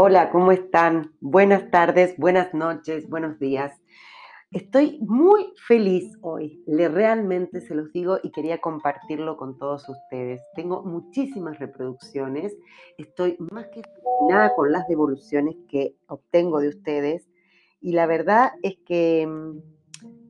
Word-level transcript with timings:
Hola, 0.00 0.30
¿cómo 0.30 0.52
están? 0.52 1.12
Buenas 1.20 1.72
tardes, 1.72 2.16
buenas 2.18 2.54
noches, 2.54 3.08
buenos 3.08 3.40
días. 3.40 3.82
Estoy 4.52 5.00
muy 5.00 5.52
feliz 5.66 6.16
hoy, 6.20 6.62
le 6.68 6.88
realmente 6.88 7.60
se 7.60 7.74
los 7.74 7.92
digo 7.92 8.20
y 8.22 8.30
quería 8.30 8.60
compartirlo 8.60 9.36
con 9.36 9.58
todos 9.58 9.88
ustedes. 9.88 10.40
Tengo 10.54 10.84
muchísimas 10.84 11.58
reproducciones, 11.58 12.56
estoy 12.96 13.38
más 13.50 13.66
que 13.70 13.82
fascinada 13.82 14.54
con 14.54 14.70
las 14.70 14.86
devoluciones 14.86 15.56
que 15.68 15.96
obtengo 16.06 16.60
de 16.60 16.68
ustedes 16.68 17.28
y 17.80 17.90
la 17.90 18.06
verdad 18.06 18.52
es 18.62 18.76
que 18.86 19.26
mm, 19.26 19.58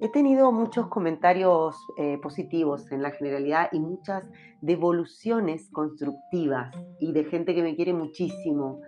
he 0.01 0.09
tenido 0.09 0.51
muchos 0.51 0.89
comentarios 0.89 1.77
eh, 1.99 2.17
positivos 2.23 2.91
en 2.91 3.03
la 3.03 3.11
generalidad 3.11 3.69
y 3.73 3.81
muchas 3.81 4.25
devoluciones 4.63 5.69
constructivas 5.73 6.75
y 7.01 7.13
de 7.13 7.25
gente 7.25 7.55
que 7.55 7.63
me 7.63 7.77
quiere 7.77 7.93
muchísimo. 7.93 8.81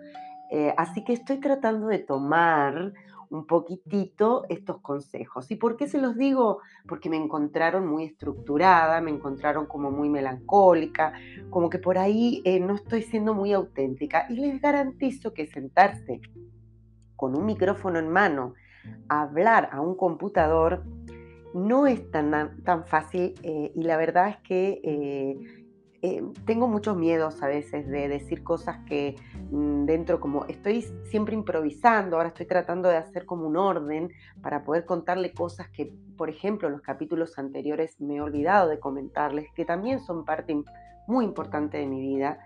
Eh, 0.51 0.73
así 0.77 1.03
que 1.05 1.13
estoy 1.13 1.39
tratando 1.39 1.87
de 1.87 1.99
tomar 1.99 2.93
un 3.29 3.47
poquitito 3.47 4.43
estos 4.49 4.81
consejos. 4.81 5.49
¿Y 5.49 5.55
por 5.55 5.77
qué 5.77 5.87
se 5.87 5.97
los 5.97 6.17
digo? 6.17 6.59
Porque 6.85 7.09
me 7.09 7.15
encontraron 7.15 7.87
muy 7.87 8.03
estructurada, 8.03 8.99
me 8.99 9.11
encontraron 9.11 9.65
como 9.65 9.89
muy 9.89 10.09
melancólica, 10.09 11.13
como 11.49 11.69
que 11.69 11.79
por 11.79 11.97
ahí 11.97 12.41
eh, 12.43 12.59
no 12.59 12.75
estoy 12.75 13.03
siendo 13.03 13.33
muy 13.33 13.53
auténtica. 13.53 14.25
Y 14.29 14.35
les 14.35 14.61
garantizo 14.61 15.33
que 15.33 15.47
sentarse 15.47 16.19
con 17.15 17.37
un 17.37 17.45
micrófono 17.45 17.99
en 17.99 18.09
mano, 18.09 18.53
a 19.07 19.21
hablar 19.21 19.69
a 19.71 19.79
un 19.79 19.95
computador, 19.95 20.83
no 21.53 21.87
es 21.87 22.11
tan, 22.11 22.61
tan 22.63 22.85
fácil 22.85 23.35
eh, 23.43 23.71
y 23.75 23.83
la 23.83 23.95
verdad 23.95 24.29
es 24.29 24.37
que 24.37 25.60
eh, 26.03 26.23
tengo 26.45 26.67
muchos 26.67 26.97
miedos 26.97 27.43
a 27.43 27.47
veces 27.47 27.87
de 27.87 28.07
decir 28.07 28.43
cosas 28.43 28.79
que 28.87 29.15
mm, 29.51 29.85
dentro 29.85 30.19
como 30.19 30.45
estoy 30.45 30.81
siempre 31.03 31.35
improvisando, 31.35 32.17
ahora 32.17 32.29
estoy 32.29 32.47
tratando 32.47 32.89
de 32.89 32.97
hacer 32.97 33.25
como 33.27 33.45
un 33.45 33.55
orden 33.55 34.11
para 34.41 34.63
poder 34.63 34.85
contarle 34.85 35.31
cosas 35.31 35.69
que, 35.69 35.93
por 36.17 36.29
ejemplo, 36.29 36.67
en 36.67 36.73
los 36.73 36.81
capítulos 36.81 37.37
anteriores 37.37 38.01
me 38.01 38.15
he 38.15 38.21
olvidado 38.21 38.67
de 38.69 38.79
comentarles, 38.79 39.47
que 39.55 39.63
también 39.63 39.99
son 39.99 40.25
parte 40.25 40.55
muy 41.05 41.25
importante 41.25 41.77
de 41.77 41.85
mi 41.85 42.01
vida 42.01 42.39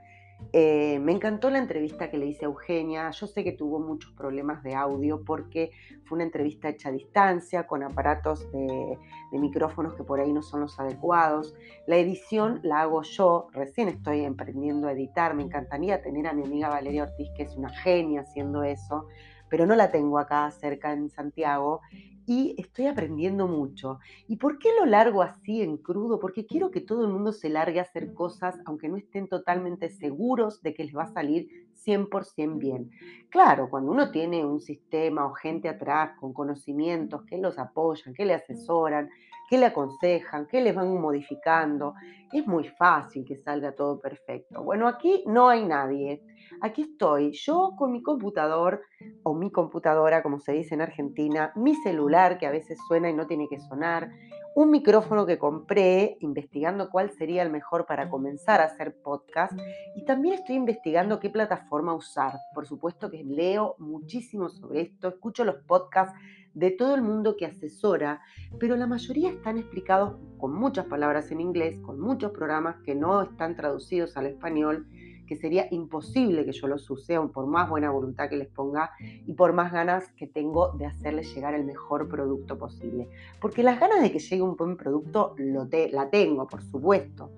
eh, 0.53 0.99
me 0.99 1.11
encantó 1.11 1.49
la 1.49 1.57
entrevista 1.57 2.09
que 2.09 2.17
le 2.17 2.27
hice 2.27 2.45
a 2.45 2.47
Eugenia. 2.47 3.09
Yo 3.11 3.27
sé 3.27 3.43
que 3.43 3.51
tuvo 3.51 3.79
muchos 3.79 4.11
problemas 4.13 4.63
de 4.63 4.73
audio 4.73 5.23
porque 5.25 5.71
fue 6.05 6.17
una 6.17 6.23
entrevista 6.23 6.69
hecha 6.69 6.89
a 6.89 6.91
distancia, 6.91 7.67
con 7.67 7.83
aparatos 7.83 8.49
de, 8.51 8.97
micrófonos 9.33 9.95
que 9.95 10.03
por 10.03 10.21
ahí 10.21 10.31
no 10.31 10.41
son 10.41 10.61
los 10.61 10.79
adecuados. 10.79 11.55
La 11.87 11.97
edición 11.97 12.61
la 12.63 12.81
hago 12.81 13.01
yo, 13.01 13.49
recién 13.51 13.89
estoy 13.89 14.23
emprendiendo 14.23 14.87
a 14.87 14.93
editar. 14.93 15.33
Me 15.35 15.43
encantaría 15.43 16.01
tener 16.01 16.25
a 16.27 16.33
mi 16.33 16.43
amiga 16.43 16.69
Valeria 16.69 17.03
Ortiz, 17.03 17.29
que 17.35 17.43
es 17.43 17.55
una 17.57 17.69
genia 17.69 18.21
haciendo 18.21 18.63
eso, 18.63 19.07
pero 19.49 19.65
no 19.65 19.75
la 19.75 19.91
tengo 19.91 20.19
acá 20.19 20.49
cerca 20.51 20.93
en 20.93 21.09
Santiago 21.09 21.81
y 22.25 22.55
estoy 22.57 22.87
aprendiendo 22.87 23.47
mucho. 23.47 23.99
¿Y 24.27 24.37
por 24.37 24.57
qué 24.59 24.69
lo 24.77 24.85
largo 24.85 25.21
así 25.21 25.61
en 25.61 25.77
crudo? 25.77 26.19
Porque 26.19 26.45
quiero 26.45 26.71
que 26.71 26.81
todo 26.81 27.05
el 27.05 27.11
mundo 27.11 27.31
se 27.31 27.49
largue 27.49 27.79
a 27.79 27.83
hacer 27.83 28.13
cosas 28.13 28.55
aunque 28.65 28.89
no 28.89 28.97
estén 28.97 29.27
totalmente 29.27 29.89
seguros 29.89 30.61
de 30.61 30.73
que 30.73 30.85
les 30.85 30.95
va 30.95 31.03
a 31.03 31.13
salir 31.13 31.67
100% 31.85 32.57
bien. 32.57 32.89
Claro, 33.29 33.69
cuando 33.69 33.91
uno 33.91 34.11
tiene 34.11 34.45
un 34.45 34.59
sistema 34.59 35.25
o 35.25 35.33
gente 35.33 35.69
atrás 35.69 36.17
con 36.19 36.33
conocimientos 36.33 37.23
que 37.25 37.37
los 37.37 37.59
apoyan, 37.59 38.13
que 38.13 38.25
le 38.25 38.33
asesoran, 38.33 39.09
que 39.49 39.57
le 39.57 39.67
aconsejan, 39.67 40.47
que 40.47 40.61
les 40.61 40.73
van 40.73 40.99
modificando, 40.99 41.93
es 42.31 42.45
muy 42.47 42.67
fácil 42.67 43.23
que 43.25 43.37
salga 43.37 43.73
todo 43.73 43.99
perfecto. 43.99 44.63
Bueno, 44.63 44.87
aquí 44.87 45.23
no 45.27 45.49
hay 45.49 45.63
nadie. 45.65 46.21
Aquí 46.61 46.83
estoy, 46.83 47.31
yo 47.33 47.73
con 47.77 47.91
mi 47.91 48.01
computador 48.01 48.81
o 49.23 49.33
mi 49.33 49.51
computadora, 49.51 50.23
como 50.23 50.39
se 50.39 50.53
dice 50.53 50.75
en 50.75 50.81
Argentina, 50.81 51.51
mi 51.55 51.75
celular 51.75 52.37
que 52.37 52.47
a 52.47 52.51
veces 52.51 52.77
suena 52.87 53.09
y 53.09 53.13
no 53.13 53.27
tiene 53.27 53.47
que 53.49 53.59
sonar, 53.59 54.09
un 54.55 54.71
micrófono 54.71 55.25
que 55.25 55.37
compré 55.37 56.17
investigando 56.21 56.89
cuál 56.89 57.11
sería 57.11 57.43
el 57.43 57.51
mejor 57.51 57.85
para 57.85 58.09
comenzar 58.09 58.61
a 58.61 58.65
hacer 58.65 58.95
podcast 59.03 59.51
y 59.95 60.05
también 60.05 60.35
estoy 60.35 60.55
investigando 60.55 61.19
qué 61.19 61.29
plataforma 61.29 61.93
usar. 61.93 62.33
Por 62.53 62.65
supuesto 62.65 63.11
que 63.11 63.21
leo 63.23 63.75
muchísimo 63.79 64.47
sobre 64.47 64.81
esto, 64.81 65.09
escucho 65.09 65.43
los 65.43 65.57
podcasts 65.67 66.17
de 66.55 66.71
todo 66.71 66.95
el 66.95 67.01
mundo 67.01 67.35
que 67.37 67.45
asesora, 67.45 68.21
pero 68.59 68.75
la 68.75 68.87
mayoría 68.87 69.29
están 69.29 69.59
explicados 69.59 70.15
con 70.39 70.53
muchas 70.53 70.85
palabras 70.85 71.29
en 71.31 71.41
inglés, 71.41 71.79
con 71.81 71.99
muchos 71.99 72.31
programas 72.31 72.77
que 72.83 72.95
no 72.95 73.21
están 73.21 73.55
traducidos 73.55 74.17
al 74.17 74.25
español 74.25 74.87
que 75.25 75.35
sería 75.35 75.67
imposible 75.71 76.45
que 76.45 76.51
yo 76.51 76.67
los 76.67 76.89
use, 76.89 77.19
por 77.33 77.47
más 77.47 77.69
buena 77.69 77.89
voluntad 77.89 78.29
que 78.29 78.37
les 78.37 78.47
ponga 78.47 78.91
y 78.99 79.33
por 79.33 79.53
más 79.53 79.71
ganas 79.71 80.11
que 80.13 80.27
tengo 80.27 80.71
de 80.73 80.85
hacerles 80.85 81.33
llegar 81.33 81.53
el 81.55 81.65
mejor 81.65 82.07
producto 82.07 82.57
posible. 82.57 83.09
Porque 83.41 83.63
las 83.63 83.79
ganas 83.79 84.01
de 84.01 84.11
que 84.11 84.19
llegue 84.19 84.41
un 84.41 84.55
buen 84.55 84.77
producto 84.77 85.33
lo 85.37 85.67
la 85.91 86.09
tengo, 86.09 86.47
por 86.47 86.61
supuesto. 86.61 87.31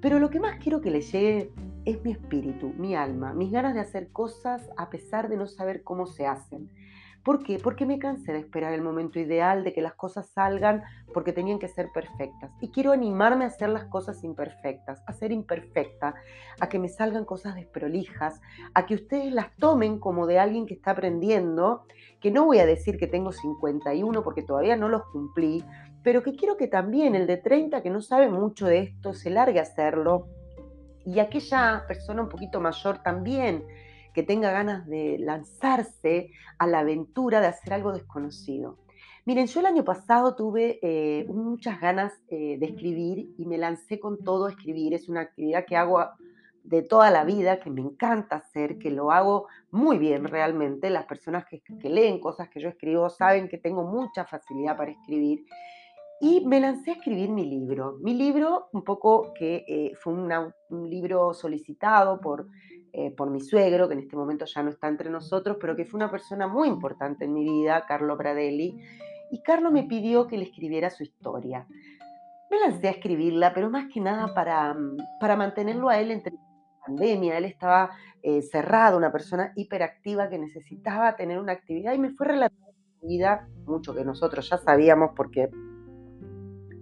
Pero 0.00 0.18
lo 0.18 0.30
que 0.30 0.40
más 0.40 0.58
quiero 0.58 0.80
que 0.80 0.90
les 0.90 1.10
llegue 1.12 1.52
es 1.84 2.04
mi 2.04 2.12
espíritu, 2.12 2.72
mi 2.76 2.94
alma, 2.94 3.32
mis 3.32 3.50
ganas 3.50 3.74
de 3.74 3.80
hacer 3.80 4.10
cosas 4.10 4.68
a 4.76 4.90
pesar 4.90 5.28
de 5.28 5.36
no 5.36 5.46
saber 5.46 5.82
cómo 5.82 6.06
se 6.06 6.26
hacen. 6.26 6.70
¿Por 7.24 7.44
qué? 7.44 7.58
Porque 7.58 7.86
me 7.86 7.98
cansé 7.98 8.32
de 8.32 8.40
esperar 8.40 8.72
el 8.72 8.82
momento 8.82 9.20
ideal, 9.20 9.62
de 9.62 9.72
que 9.72 9.80
las 9.80 9.94
cosas 9.94 10.28
salgan 10.30 10.82
porque 11.14 11.32
tenían 11.32 11.60
que 11.60 11.68
ser 11.68 11.90
perfectas. 11.92 12.50
Y 12.60 12.70
quiero 12.70 12.90
animarme 12.90 13.44
a 13.44 13.48
hacer 13.48 13.68
las 13.68 13.84
cosas 13.84 14.24
imperfectas, 14.24 15.02
a 15.06 15.12
ser 15.12 15.30
imperfecta, 15.30 16.14
a 16.58 16.68
que 16.68 16.80
me 16.80 16.88
salgan 16.88 17.24
cosas 17.24 17.54
desprolijas, 17.54 18.40
a 18.74 18.86
que 18.86 18.94
ustedes 18.94 19.32
las 19.32 19.54
tomen 19.56 20.00
como 20.00 20.26
de 20.26 20.40
alguien 20.40 20.66
que 20.66 20.74
está 20.74 20.92
aprendiendo, 20.92 21.84
que 22.20 22.32
no 22.32 22.44
voy 22.44 22.58
a 22.58 22.66
decir 22.66 22.98
que 22.98 23.06
tengo 23.06 23.30
51 23.32 24.22
porque 24.22 24.42
todavía 24.42 24.76
no 24.76 24.88
los 24.88 25.04
cumplí, 25.06 25.64
pero 26.02 26.22
que 26.24 26.34
quiero 26.34 26.56
que 26.56 26.66
también 26.66 27.14
el 27.14 27.28
de 27.28 27.36
30 27.36 27.82
que 27.82 27.90
no 27.90 28.00
sabe 28.00 28.28
mucho 28.28 28.66
de 28.66 28.80
esto 28.80 29.12
se 29.12 29.30
largue 29.30 29.60
a 29.60 29.62
hacerlo 29.62 30.26
y 31.04 31.18
aquella 31.18 31.84
persona 31.86 32.22
un 32.22 32.28
poquito 32.28 32.60
mayor 32.60 32.98
también 32.98 33.64
que 34.12 34.22
tenga 34.22 34.50
ganas 34.50 34.86
de 34.86 35.18
lanzarse 35.18 36.30
a 36.58 36.66
la 36.66 36.80
aventura 36.80 37.40
de 37.40 37.48
hacer 37.48 37.72
algo 37.72 37.92
desconocido. 37.92 38.78
Miren, 39.24 39.46
yo 39.46 39.60
el 39.60 39.66
año 39.66 39.84
pasado 39.84 40.34
tuve 40.34 40.80
eh, 40.82 41.26
muchas 41.28 41.80
ganas 41.80 42.12
eh, 42.28 42.56
de 42.58 42.66
escribir 42.66 43.32
y 43.38 43.46
me 43.46 43.56
lancé 43.56 44.00
con 44.00 44.18
todo 44.24 44.46
a 44.46 44.50
escribir. 44.50 44.94
Es 44.94 45.08
una 45.08 45.20
actividad 45.20 45.64
que 45.64 45.76
hago 45.76 46.00
de 46.64 46.82
toda 46.82 47.10
la 47.12 47.22
vida, 47.22 47.60
que 47.60 47.70
me 47.70 47.80
encanta 47.80 48.36
hacer, 48.36 48.78
que 48.78 48.90
lo 48.90 49.12
hago 49.12 49.46
muy 49.70 49.98
bien 49.98 50.24
realmente. 50.24 50.90
Las 50.90 51.06
personas 51.06 51.44
que, 51.46 51.62
leen 51.88 52.18
cosas 52.18 52.48
que 52.48 52.60
yo 52.60 52.68
escribo 52.68 53.10
saben 53.10 53.48
que 53.48 53.58
tengo 53.58 53.84
mucha 53.84 54.24
facilidad 54.24 54.76
para 54.76 54.90
escribir. 54.90 55.44
Y 56.20 56.44
me 56.44 56.58
lancé 56.58 56.90
a 56.90 56.94
escribir 56.94 57.30
mi 57.30 57.44
libro. 57.44 57.98
Mi 58.00 58.14
libro, 58.14 58.70
un 58.72 58.82
poco 58.82 59.32
que 59.34 59.64
eh, 59.68 59.92
fue 60.00 60.14
un 60.14 60.90
libro 60.90 61.32
solicitado 61.32 62.20
por 62.20 62.48
eh, 62.92 63.10
por 63.10 63.30
mi 63.30 63.40
suegro, 63.40 63.88
que 63.88 63.94
en 63.94 64.00
este 64.00 64.16
momento 64.16 64.44
ya 64.44 64.62
no 64.62 64.70
está 64.70 64.88
entre 64.88 65.10
nosotros, 65.10 65.56
pero 65.60 65.74
que 65.74 65.84
fue 65.84 65.98
una 65.98 66.10
persona 66.10 66.46
muy 66.46 66.68
importante 66.68 67.24
en 67.24 67.32
mi 67.32 67.44
vida, 67.44 67.84
Carlo 67.86 68.16
Pradelli, 68.16 68.78
y 69.30 69.42
Carlo 69.42 69.70
me 69.70 69.84
pidió 69.84 70.26
que 70.26 70.36
le 70.36 70.44
escribiera 70.44 70.90
su 70.90 71.02
historia. 71.02 71.66
Me 72.50 72.60
lancé 72.60 72.88
a 72.88 72.90
escribirla, 72.90 73.54
pero 73.54 73.70
más 73.70 73.86
que 73.92 74.00
nada 74.00 74.34
para, 74.34 74.74
mm, 74.74 74.96
para 75.18 75.36
mantenerlo 75.36 75.88
a 75.88 75.98
él 75.98 76.10
entre 76.10 76.34
pandemia. 76.86 77.38
Él 77.38 77.46
estaba 77.46 77.90
eh, 78.22 78.42
cerrado, 78.42 78.98
una 78.98 79.10
persona 79.10 79.52
hiperactiva 79.56 80.28
que 80.28 80.38
necesitaba 80.38 81.16
tener 81.16 81.38
una 81.38 81.52
actividad 81.52 81.94
y 81.94 81.98
me 81.98 82.10
fue 82.10 82.26
relatando 82.26 82.72
su 83.00 83.06
vida, 83.06 83.48
mucho 83.66 83.94
que 83.94 84.04
nosotros 84.04 84.48
ya 84.48 84.58
sabíamos 84.58 85.10
porque 85.16 85.48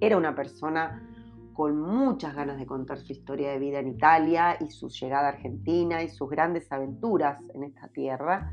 era 0.01 0.17
una 0.17 0.35
persona 0.35 1.10
con 1.53 1.81
muchas 1.81 2.35
ganas 2.35 2.59
de 2.59 2.67
contar 2.67 2.99
su 2.99 3.13
historia 3.13 3.51
de 3.51 3.59
vida 3.59 3.79
en 3.79 3.89
Italia 3.89 4.57
y 4.61 4.71
su 4.71 4.89
llegada 4.89 5.29
a 5.29 5.33
Argentina 5.33 6.03
y 6.03 6.09
sus 6.09 6.29
grandes 6.29 6.71
aventuras 6.73 7.39
en 7.55 7.65
esta 7.65 7.89
tierra. 7.89 8.51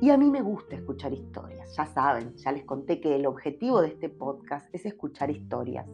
Y 0.00 0.10
a 0.10 0.16
mí 0.16 0.30
me 0.30 0.42
gusta 0.42 0.74
escuchar 0.74 1.12
historias, 1.12 1.74
ya 1.76 1.86
saben, 1.86 2.34
ya 2.36 2.50
les 2.50 2.64
conté 2.64 3.00
que 3.00 3.14
el 3.14 3.26
objetivo 3.26 3.80
de 3.80 3.88
este 3.88 4.08
podcast 4.08 4.68
es 4.74 4.84
escuchar 4.84 5.30
historias. 5.30 5.86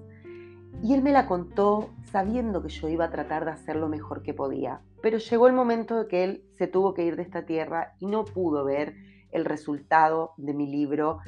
Y 0.82 0.94
él 0.94 1.02
me 1.02 1.12
la 1.12 1.26
contó 1.26 1.90
sabiendo 2.10 2.62
que 2.62 2.68
yo 2.68 2.88
iba 2.88 3.06
a 3.06 3.10
tratar 3.10 3.44
de 3.44 3.50
hacer 3.50 3.76
lo 3.76 3.88
mejor 3.88 4.22
que 4.22 4.32
podía. 4.32 4.80
Pero 5.02 5.18
llegó 5.18 5.46
el 5.48 5.52
momento 5.52 5.96
de 5.96 6.08
que 6.08 6.24
él 6.24 6.44
se 6.54 6.68
tuvo 6.68 6.94
que 6.94 7.04
ir 7.04 7.16
de 7.16 7.22
esta 7.22 7.44
tierra 7.44 7.94
y 7.98 8.06
no 8.06 8.24
pudo 8.24 8.64
ver 8.64 8.94
el 9.30 9.44
resultado 9.44 10.32
de 10.36 10.54
mi 10.54 10.66
libro 10.66 11.18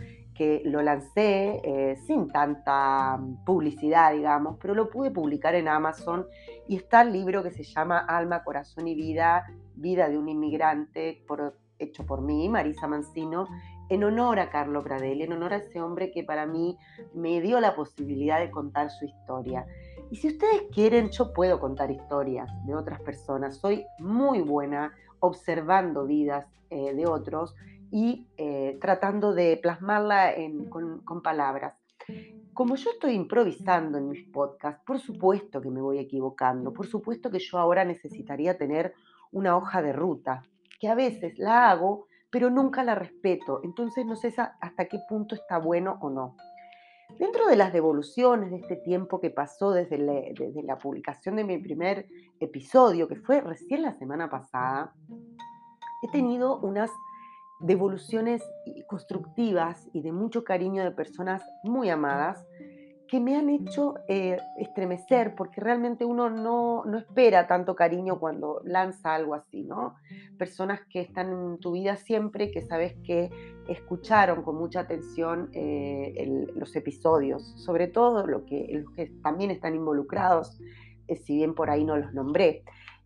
que 0.41 0.63
lo 0.65 0.81
lancé 0.81 1.61
eh, 1.63 1.97
sin 2.07 2.29
tanta 2.29 3.19
mm, 3.19 3.45
publicidad, 3.45 4.15
digamos, 4.15 4.57
pero 4.59 4.75
lo 4.75 4.89
pude 4.89 5.11
publicar 5.11 5.55
en 5.55 5.69
Amazon 5.69 6.27
y 6.67 6.77
está 6.77 7.03
el 7.03 7.13
libro 7.13 7.43
que 7.43 7.51
se 7.51 7.63
llama 7.63 7.99
Alma, 7.99 8.43
Corazón 8.43 8.89
y 8.89 8.95
Vida, 8.95 9.45
Vida 9.75 10.09
de 10.09 10.17
un 10.17 10.31
inmigrante, 10.31 11.23
hecho 11.79 12.07
por 12.07 12.23
mí, 12.23 12.49
Marisa 12.49 12.87
Mancino, 12.87 13.49
en 13.91 14.03
honor 14.03 14.39
a 14.41 14.49
Carlo 14.49 14.83
Pradelli, 14.83 15.25
en 15.25 15.35
honor 15.35 15.53
a 15.53 15.57
ese 15.57 15.83
hombre 15.83 16.11
que 16.11 16.25
para 16.25 16.47
mí 16.47 16.79
me 17.13 17.43
dio 17.43 17.61
la 17.61 17.75
posibilidad 17.75 18.41
de 18.41 18.51
contar 18.51 18.91
su 18.91 19.05
historia. 19.05 19.67
Y 20.11 20.17
si 20.17 20.29
ustedes 20.29 20.63
quieren, 20.73 21.11
yo 21.11 21.35
puedo 21.35 21.61
contar 21.61 21.91
historias 21.91 22.51
de 22.65 22.75
otras 22.75 23.03
personas. 23.03 23.59
Soy 23.59 23.85
muy 23.99 24.41
buena 24.41 24.95
observando 25.19 26.07
vidas 26.07 26.47
eh, 26.71 26.95
de 26.95 27.07
otros 27.07 27.55
y 27.91 28.27
eh, 28.37 28.79
tratando 28.81 29.35
de 29.35 29.57
plasmarla 29.57 30.35
con, 30.69 31.23
palabras. 31.23 31.75
Como 32.55 32.77
yo 32.77 32.91
estoy 32.91 33.13
improvisando 33.13 33.99
en 33.99 34.09
mis 34.09 34.29
podcasts, 34.29 34.83
por 34.85 34.99
supuesto 35.01 35.61
que 35.61 35.71
me 35.71 35.81
voy 35.81 35.99
equivocando, 35.99 36.73
por 36.73 36.87
supuesto 36.87 37.31
que 37.31 37.39
yo 37.39 37.59
ahora 37.59 37.85
necesitaría 37.85 38.59
tener 38.59 38.95
una 39.33 39.57
hoja 39.57 39.83
de 39.83 39.93
ruta, 39.93 40.43
que 40.79 40.89
a 40.89 40.95
veces 40.95 41.39
la 41.39 41.71
hago, 41.71 42.07
pero 42.31 42.51
nunca 42.51 42.85
la 42.85 42.95
respeto, 42.95 43.61
entonces 43.65 44.07
no 44.07 44.17
sé 44.17 44.35
hasta 44.61 44.85
qué 44.87 44.99
punto 45.09 45.35
está 45.35 45.59
bueno 45.59 45.99
o 46.01 46.11
no. 46.11 46.37
Dentro 47.19 47.49
de 47.49 47.57
las 47.57 47.73
devoluciones 47.73 48.51
de 48.51 48.59
este 48.59 48.77
tiempo 48.77 49.21
que 49.21 49.31
pasó 49.31 49.73
desde 49.73 49.99
la 49.99 50.79
publicación 50.79 51.37
de 51.37 51.45
mi 51.45 51.59
primer 51.59 52.07
episodio, 52.39 53.09
que 53.09 53.17
fue 53.17 53.41
recién 53.41 53.83
la 53.83 53.99
semana 53.99 54.31
pasada, 54.31 54.95
he 56.03 56.09
tenido 56.09 56.59
unas 56.61 56.91
devoluciones 57.61 58.43
constructivas 58.87 59.89
y 59.93 60.03
de 60.03 60.13
mucho 60.13 60.45
cariño 60.45 60.83
de 60.83 60.91
personas 60.91 61.43
muy 61.63 61.91
amadas 61.91 62.47
que 63.11 63.19
me 63.19 63.37
han 63.37 63.51
hecho 63.51 63.95
eh, 64.07 64.39
estremecer, 64.57 65.35
porque 65.35 65.61
realmente 65.61 66.05
uno 66.05 66.31
no, 66.31 66.85
no, 66.85 66.97
espera 66.97 67.49
tanto 67.49 67.75
cariño 67.75 68.21
cuando 68.21 68.61
lanza 68.65 69.17
algo 69.17 69.35
así, 69.35 69.65
¿no? 69.65 69.97
Personas 70.39 70.81
que 70.89 71.01
están 71.01 71.33
en 71.33 71.59
tu 71.59 71.73
vida 71.73 71.97
siempre, 71.97 72.53
que 72.53 72.63
sabes 72.63 72.95
que 73.05 73.29
escucharon 73.69 74.45
con 74.45 74.55
mucha 74.55 74.81
atención 74.81 75.51
eh, 75.55 76.47
los 76.55 76.77
episodios, 76.77 77.43
sobre 77.57 77.89
todo 77.89 78.29
lo 78.29 78.45
que, 78.45 78.69
los 78.71 78.95
que 78.95 79.07
también 79.25 79.51
están 79.51 79.75
involucrados, 79.75 80.61
eh, 81.09 81.17
si 81.17 81.35
bien 81.35 81.57
por 81.57 81.69
ahí 81.69 81.85
no 81.85 81.97
los 81.97 82.15
nombré. 82.15 82.63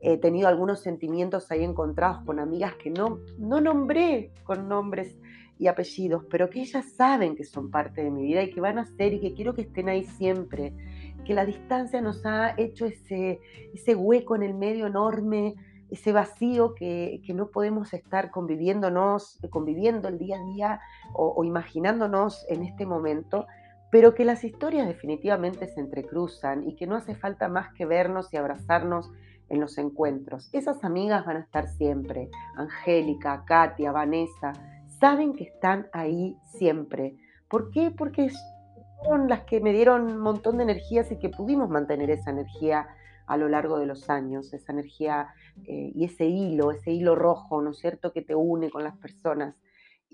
He 0.06 0.18
tenido 0.18 0.48
algunos 0.48 0.80
sentimientos 0.80 1.50
ahí 1.50 1.64
encontrados 1.64 2.24
con 2.24 2.38
amigas 2.38 2.74
que 2.74 2.90
no, 2.90 3.20
no 3.38 3.60
nombré 3.60 4.30
con 4.44 4.68
nombres 4.68 5.16
y 5.58 5.66
apellidos, 5.66 6.24
pero 6.30 6.50
que 6.50 6.60
ellas 6.60 6.84
saben 6.92 7.34
que 7.34 7.44
son 7.44 7.70
parte 7.70 8.04
de 8.04 8.10
mi 8.10 8.22
vida 8.22 8.42
y 8.42 8.50
que 8.50 8.60
van 8.60 8.78
a 8.78 8.84
ser 8.84 9.14
y 9.14 9.20
que 9.20 9.32
quiero 9.32 9.54
que 9.54 9.62
estén 9.62 9.88
ahí 9.88 10.04
siempre. 10.04 10.74
Que 11.24 11.32
la 11.32 11.46
distancia 11.46 12.02
nos 12.02 12.26
ha 12.26 12.54
hecho 12.58 12.84
ese, 12.84 13.40
ese 13.72 13.94
hueco 13.94 14.36
en 14.36 14.42
el 14.42 14.52
medio 14.52 14.86
enorme, 14.86 15.54
ese 15.90 16.12
vacío 16.12 16.74
que, 16.74 17.20
no 17.34 17.48
podemos 17.48 17.92
estar 17.94 18.30
conviviéndonos, 18.30 19.38
conviviendo 19.50 20.08
el 20.08 20.18
día 20.18 20.36
a 20.38 20.44
día 20.44 20.80
o, 21.12 21.42
imaginándonos 21.44 22.44
en 22.48 22.62
este 22.62 22.84
momento, 22.86 23.46
pero 23.90 24.14
que 24.14 24.24
las 24.24 24.44
historias 24.44 24.88
definitivamente 24.88 25.68
se 25.68 25.80
entrecruzan 25.80 26.68
y 26.68 26.74
que 26.74 26.86
no 26.86 26.96
hace 26.96 27.14
falta 27.14 27.48
más 27.48 27.72
que 27.74 27.86
vernos 27.86 28.32
y 28.32 28.36
abrazarnos 28.36 29.10
en 29.48 29.60
los 29.60 29.78
encuentros. 29.78 30.48
Esas 30.52 30.84
amigas 30.84 31.24
van 31.26 31.36
a 31.36 31.40
estar 31.40 31.68
siempre, 31.68 32.30
Angélica, 32.56 33.44
Katia, 33.44 33.92
Vanessa, 33.92 34.52
saben 35.00 35.34
que 35.34 35.44
están 35.44 35.86
ahí 35.92 36.36
siempre. 36.44 37.16
¿Por 37.48 37.70
qué? 37.70 37.90
Porque 37.90 38.30
son 39.04 39.28
las 39.28 39.44
que 39.44 39.60
me 39.60 39.72
dieron 39.72 40.02
un 40.12 40.18
montón 40.18 40.56
de 40.56 40.64
energías 40.64 41.10
y 41.12 41.18
que 41.18 41.28
pudimos 41.28 41.68
mantener 41.68 42.10
esa 42.10 42.30
energía 42.30 42.88
a 43.26 43.36
lo 43.36 43.48
largo 43.48 43.78
de 43.78 43.86
los 43.86 44.10
años, 44.10 44.52
esa 44.52 44.72
energía 44.72 45.28
eh, 45.66 45.92
y 45.94 46.04
ese 46.04 46.26
hilo, 46.26 46.70
ese 46.70 46.92
hilo 46.92 47.14
rojo, 47.14 47.62
¿no 47.62 47.70
es 47.70 47.78
cierto?, 47.78 48.12
que 48.12 48.22
te 48.22 48.34
une 48.34 48.70
con 48.70 48.84
las 48.84 48.96
personas. 48.96 49.54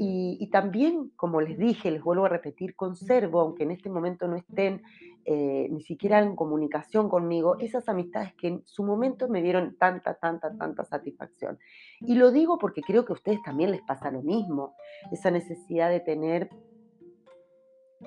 Y, 0.03 0.47
también, 0.47 1.11
como 1.15 1.43
les 1.43 1.59
dije, 1.59 1.91
les 1.91 2.03
vuelvo 2.03 2.25
a 2.25 2.31
repetir, 2.31 2.75
conservo, 2.75 3.41
aunque 3.41 3.65
en 3.65 3.71
este 3.71 3.91
momento 3.91 4.27
no 4.29 4.35
estén 4.35 4.81
eh, 5.27 5.69
ni 5.71 5.83
siquiera 5.83 6.21
en 6.21 6.37
comunicación 6.37 7.11
conmigo, 7.11 7.59
esas 7.59 7.87
amistades 7.87 8.33
que 8.33 8.49
en 8.49 8.63
su 8.65 8.83
momento 8.83 9.29
me 9.29 9.43
dieron 9.43 9.77
tanta, 9.77 10.15
tanta, 10.15 10.57
tanta 10.57 10.87
satisfacción. 10.87 11.59
Y 12.01 12.15
lo 12.15 12.31
digo 12.31 12.57
porque 12.57 12.81
creo 12.81 13.05
que 13.05 13.13
a 13.13 13.17
ustedes 13.17 13.43
también 13.43 13.73
les 13.73 13.83
pasa 13.83 14.11
lo 14.11 14.23
mismo, 14.23 14.75
esa 15.13 15.31
necesidad 15.31 15.91
de 15.91 16.01
tener, 16.01 16.49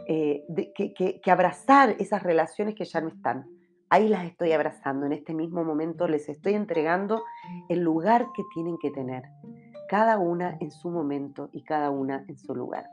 eh, 0.07 0.45
que, 0.74 1.22
que 1.22 1.31
abrazar 1.31 1.95
esas 2.00 2.24
relaciones 2.24 2.74
que 2.74 2.86
ya 2.86 3.01
no 3.01 3.10
están. 3.10 3.45
Ahí 3.92 4.07
las 4.07 4.25
estoy 4.25 4.51
abrazando, 4.51 5.06
en 5.06 5.13
este 5.13 5.36
mismo 5.36 5.63
momento 5.63 6.07
les 6.07 6.28
estoy 6.28 6.56
entregando 6.56 7.22
el 7.69 7.81
lugar 7.81 8.30
que 8.36 8.42
tienen 8.51 8.80
que 8.80 8.90
tener 8.90 9.25
cada 9.94 10.18
una 10.18 10.57
en 10.60 10.72
su 10.72 10.90
momento 10.90 11.51
y 11.54 11.62
cada 11.62 11.92
una 11.92 12.25
en 12.28 12.36
su 12.36 12.56
lugar. 12.56 12.90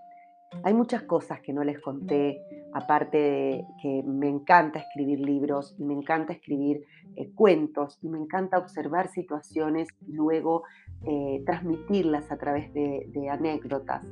Hay 0.64 0.74
muchas 0.74 1.04
cosas 1.04 1.40
que 1.40 1.54
no 1.54 1.64
les 1.64 1.80
conté, 1.80 2.42
aparte 2.74 3.16
de 3.16 3.66
que 3.80 4.02
me 4.02 4.28
encanta 4.28 4.80
escribir 4.80 5.18
libros 5.20 5.74
y 5.78 5.84
me 5.84 5.94
encanta 5.94 6.34
escribir 6.34 6.84
eh, 7.16 7.30
cuentos 7.34 7.98
y 8.02 8.08
me 8.10 8.18
encanta 8.18 8.58
observar 8.58 9.08
situaciones 9.08 9.88
y 10.06 10.12
luego 10.12 10.64
eh, 11.06 11.42
transmitirlas 11.46 12.30
a 12.30 12.36
través 12.36 12.70
de, 12.74 13.30
anécdotas. 13.30 14.02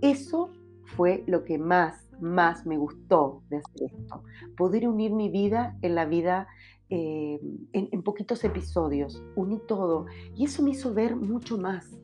Eso 0.00 0.50
fue 0.96 1.22
lo 1.26 1.44
que 1.44 1.58
más, 1.58 2.08
más 2.22 2.64
me 2.64 2.78
gustó 2.78 3.42
de 3.50 3.58
hacer 3.58 3.90
esto, 3.98 4.24
poder 4.56 4.88
unir 4.88 5.12
mi 5.12 5.28
vida 5.28 5.76
en 5.82 5.94
la 5.94 6.06
vida 6.06 6.46
eh, 6.88 7.38
en, 7.74 7.90
en 7.92 8.02
poquitos 8.02 8.42
episodios, 8.44 9.22
uní 9.36 9.60
todo 9.68 10.06
y 10.34 10.46
eso 10.46 10.62
me 10.62 10.70
hizo 10.70 10.94
ver 10.94 11.16
mucho 11.16 11.58
más 11.58 12.00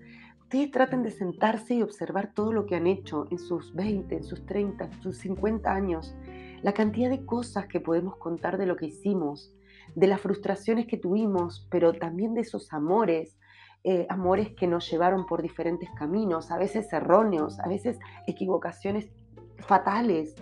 Ustedes 0.46 0.70
traten 0.70 1.02
de 1.02 1.10
sentarse 1.10 1.74
y 1.74 1.82
observar 1.82 2.32
todo 2.32 2.52
lo 2.52 2.66
que 2.66 2.76
han 2.76 2.86
hecho 2.86 3.26
en 3.32 3.38
sus 3.40 3.74
20, 3.74 4.14
en 4.14 4.22
sus 4.22 4.46
30, 4.46 4.84
en 4.84 5.02
sus 5.02 5.18
50 5.18 5.68
años, 5.68 6.14
la 6.62 6.72
cantidad 6.72 7.10
de 7.10 7.26
cosas 7.26 7.66
que 7.66 7.80
podemos 7.80 8.16
contar 8.18 8.56
de 8.56 8.66
lo 8.66 8.76
que 8.76 8.86
hicimos, 8.86 9.52
de 9.96 10.06
las 10.06 10.20
frustraciones 10.20 10.86
que 10.86 10.98
tuvimos, 10.98 11.66
pero 11.68 11.94
también 11.94 12.32
de 12.34 12.42
esos 12.42 12.72
amores, 12.72 13.36
eh, 13.82 14.06
amores 14.08 14.54
que 14.54 14.68
nos 14.68 14.88
llevaron 14.88 15.26
por 15.26 15.42
diferentes 15.42 15.90
caminos, 15.98 16.52
a 16.52 16.58
veces 16.58 16.92
erróneos, 16.92 17.58
a 17.58 17.66
veces 17.66 17.98
equivocaciones 18.28 19.08
fatales, 19.58 20.36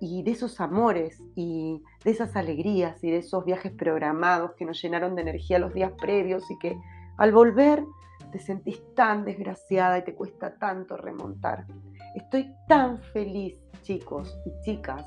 y 0.00 0.22
de 0.22 0.30
esos 0.30 0.58
amores 0.58 1.22
y 1.34 1.82
de 2.02 2.12
esas 2.12 2.34
alegrías 2.34 3.04
y 3.04 3.10
de 3.10 3.18
esos 3.18 3.44
viajes 3.44 3.72
programados 3.72 4.52
que 4.52 4.64
nos 4.64 4.80
llenaron 4.80 5.16
de 5.16 5.22
energía 5.22 5.58
los 5.58 5.74
días 5.74 5.92
previos 6.00 6.50
y 6.50 6.58
que 6.58 6.78
al 7.18 7.32
volver 7.32 7.84
te 8.30 8.38
sentís 8.38 8.82
tan 8.94 9.24
desgraciada 9.24 9.98
y 9.98 10.04
te 10.04 10.14
cuesta 10.14 10.54
tanto 10.58 10.96
remontar. 10.96 11.66
Estoy 12.14 12.54
tan 12.66 13.00
feliz, 13.00 13.58
chicos 13.82 14.38
y 14.44 14.60
chicas, 14.64 15.04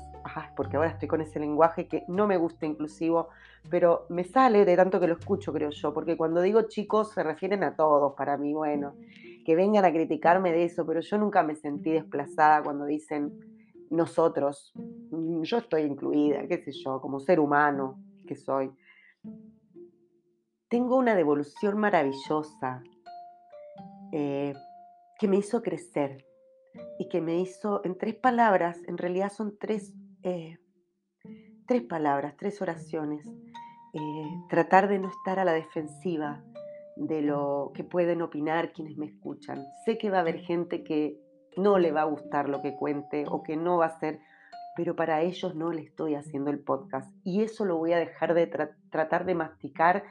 porque 0.56 0.76
ahora 0.76 0.90
estoy 0.90 1.08
con 1.08 1.20
ese 1.20 1.40
lenguaje 1.40 1.86
que 1.86 2.04
no 2.08 2.26
me 2.26 2.36
gusta 2.36 2.66
inclusivo, 2.66 3.28
pero 3.70 4.06
me 4.08 4.24
sale 4.24 4.64
de 4.64 4.76
tanto 4.76 5.00
que 5.00 5.08
lo 5.08 5.14
escucho, 5.14 5.52
creo 5.52 5.70
yo, 5.70 5.92
porque 5.92 6.16
cuando 6.16 6.40
digo 6.40 6.62
chicos 6.62 7.12
se 7.12 7.22
refieren 7.22 7.64
a 7.64 7.76
todos, 7.76 8.14
para 8.14 8.36
mí, 8.36 8.52
bueno, 8.54 8.94
que 9.44 9.56
vengan 9.56 9.84
a 9.84 9.92
criticarme 9.92 10.52
de 10.52 10.64
eso, 10.64 10.86
pero 10.86 11.00
yo 11.00 11.18
nunca 11.18 11.42
me 11.42 11.54
sentí 11.54 11.90
desplazada 11.90 12.62
cuando 12.62 12.84
dicen 12.84 13.32
nosotros, 13.90 14.72
mm, 15.10 15.42
yo 15.42 15.58
estoy 15.58 15.82
incluida, 15.82 16.46
qué 16.46 16.58
sé 16.58 16.72
yo, 16.72 17.00
como 17.00 17.20
ser 17.20 17.40
humano 17.40 18.00
que 18.26 18.36
soy. 18.36 18.70
Tengo 20.68 20.96
una 20.96 21.14
devolución 21.14 21.78
maravillosa 21.78 22.82
eh, 24.12 24.54
que 25.18 25.28
me 25.28 25.36
hizo 25.36 25.62
crecer 25.62 26.26
y 26.98 27.08
que 27.08 27.20
me 27.20 27.40
hizo, 27.40 27.80
en 27.84 27.96
tres 27.96 28.14
palabras, 28.14 28.80
en 28.86 28.98
realidad 28.98 29.32
son 29.32 29.56
tres, 29.58 29.94
eh, 30.22 30.58
tres 31.66 31.82
palabras, 31.82 32.34
tres 32.36 32.60
oraciones, 32.60 33.26
eh, 33.94 34.28
tratar 34.48 34.88
de 34.88 34.98
no 34.98 35.08
estar 35.08 35.38
a 35.38 35.44
la 35.44 35.52
defensiva 35.52 36.42
de 36.96 37.22
lo 37.22 37.72
que 37.74 37.84
pueden 37.84 38.22
opinar 38.22 38.72
quienes 38.72 38.96
me 38.96 39.06
escuchan. 39.06 39.64
Sé 39.84 39.98
que 39.98 40.10
va 40.10 40.18
a 40.18 40.20
haber 40.20 40.40
gente 40.40 40.84
que 40.84 41.18
no 41.56 41.78
le 41.78 41.92
va 41.92 42.02
a 42.02 42.06
gustar 42.06 42.48
lo 42.48 42.62
que 42.62 42.74
cuente 42.74 43.24
o 43.28 43.42
que 43.42 43.56
no 43.56 43.78
va 43.78 43.86
a 43.86 43.98
ser, 43.98 44.20
pero 44.76 44.96
para 44.96 45.22
ellos 45.22 45.54
no 45.54 45.72
le 45.72 45.82
estoy 45.82 46.14
haciendo 46.14 46.50
el 46.50 46.58
podcast. 46.58 47.14
Y 47.24 47.42
eso 47.42 47.64
lo 47.64 47.76
voy 47.76 47.92
a 47.92 47.98
dejar 47.98 48.34
de 48.34 48.46
tratar 48.90 49.24
de 49.24 49.34
masticar 49.34 50.04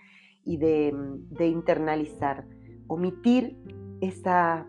y 0.43 0.57
de, 0.57 0.91
de 0.93 1.47
internalizar. 1.47 2.45
Omitir 2.87 3.57
esa, 4.01 4.67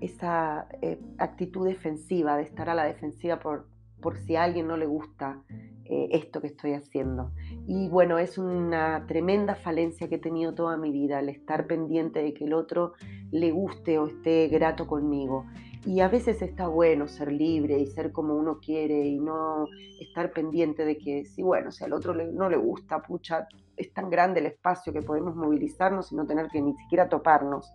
esa 0.00 0.68
eh, 0.80 0.98
actitud 1.18 1.66
defensiva, 1.66 2.36
de 2.36 2.44
estar 2.44 2.70
a 2.70 2.74
la 2.74 2.84
defensiva 2.84 3.38
por, 3.38 3.68
por 4.00 4.16
si 4.16 4.36
a 4.36 4.44
alguien 4.44 4.68
no 4.68 4.76
le 4.76 4.86
gusta 4.86 5.42
eh, 5.84 6.08
esto 6.12 6.40
que 6.40 6.48
estoy 6.48 6.74
haciendo. 6.74 7.32
Y 7.66 7.88
bueno, 7.88 8.18
es 8.18 8.36
una 8.38 9.06
tremenda 9.06 9.54
falencia 9.54 10.08
que 10.08 10.16
he 10.16 10.20
tenido 10.20 10.54
toda 10.54 10.76
mi 10.76 10.92
vida, 10.92 11.20
el 11.20 11.30
estar 11.30 11.66
pendiente 11.66 12.22
de 12.22 12.34
que 12.34 12.44
el 12.44 12.52
otro 12.52 12.92
le 13.30 13.50
guste 13.50 13.98
o 13.98 14.06
esté 14.06 14.48
grato 14.48 14.86
conmigo. 14.86 15.46
Y 15.86 16.00
a 16.00 16.08
veces 16.08 16.42
está 16.42 16.68
bueno 16.68 17.08
ser 17.08 17.32
libre 17.32 17.78
y 17.78 17.86
ser 17.86 18.12
como 18.12 18.34
uno 18.34 18.58
quiere 18.58 19.06
y 19.06 19.18
no 19.18 19.66
estar 20.00 20.32
pendiente 20.32 20.84
de 20.84 20.98
que 20.98 21.24
si, 21.24 21.42
bueno, 21.42 21.70
si 21.70 21.84
al 21.84 21.94
otro 21.94 22.12
no 22.12 22.50
le 22.50 22.56
gusta, 22.58 23.00
pucha, 23.00 23.48
es 23.74 23.92
tan 23.94 24.10
grande 24.10 24.40
el 24.40 24.46
espacio 24.46 24.92
que 24.92 25.00
podemos 25.00 25.36
movilizarnos 25.36 26.12
y 26.12 26.16
no 26.16 26.26
tener 26.26 26.48
que 26.48 26.60
ni 26.60 26.74
siquiera 26.74 27.08
toparnos. 27.08 27.72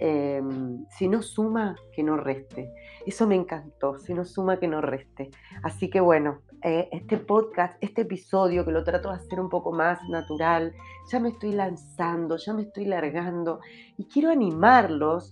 Em, 0.00 0.86
si 0.90 1.08
no 1.08 1.22
suma, 1.22 1.76
que 1.92 2.02
no 2.02 2.16
reste. 2.16 2.72
Eso 3.04 3.26
me 3.26 3.34
encantó, 3.34 3.98
si 3.98 4.14
no 4.14 4.24
suma, 4.24 4.58
que 4.58 4.68
no 4.68 4.80
reste. 4.80 5.30
Así 5.62 5.90
que 5.90 6.00
bueno, 6.00 6.42
eh, 6.62 6.88
este 6.92 7.16
podcast, 7.18 7.76
este 7.80 8.02
episodio, 8.02 8.64
que 8.64 8.70
lo 8.70 8.84
trato 8.84 9.10
de 9.10 9.16
hacer 9.16 9.40
un 9.40 9.48
poco 9.48 9.72
más 9.72 10.00
natural, 10.08 10.72
ya 11.10 11.18
me 11.18 11.30
estoy 11.30 11.52
lanzando, 11.52 12.36
ya 12.36 12.54
me 12.54 12.62
estoy 12.62 12.84
largando 12.84 13.60
y 13.96 14.04
quiero 14.04 14.30
animarlos 14.30 15.30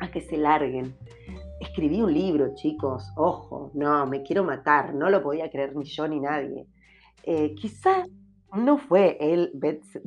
a 0.00 0.10
que 0.10 0.20
se 0.20 0.36
larguen. 0.36 0.94
Escribí 1.60 2.00
un 2.00 2.12
libro, 2.12 2.54
chicos, 2.54 3.10
ojo, 3.16 3.70
no, 3.74 4.06
me 4.06 4.22
quiero 4.22 4.44
matar, 4.44 4.94
no 4.94 5.10
lo 5.10 5.22
podía 5.22 5.50
creer 5.50 5.74
ni 5.76 5.84
yo 5.84 6.06
ni 6.08 6.20
nadie. 6.20 6.66
Eh, 7.22 7.54
quizá 7.54 8.04
no 8.54 8.78
fue 8.78 9.16
el 9.20 9.52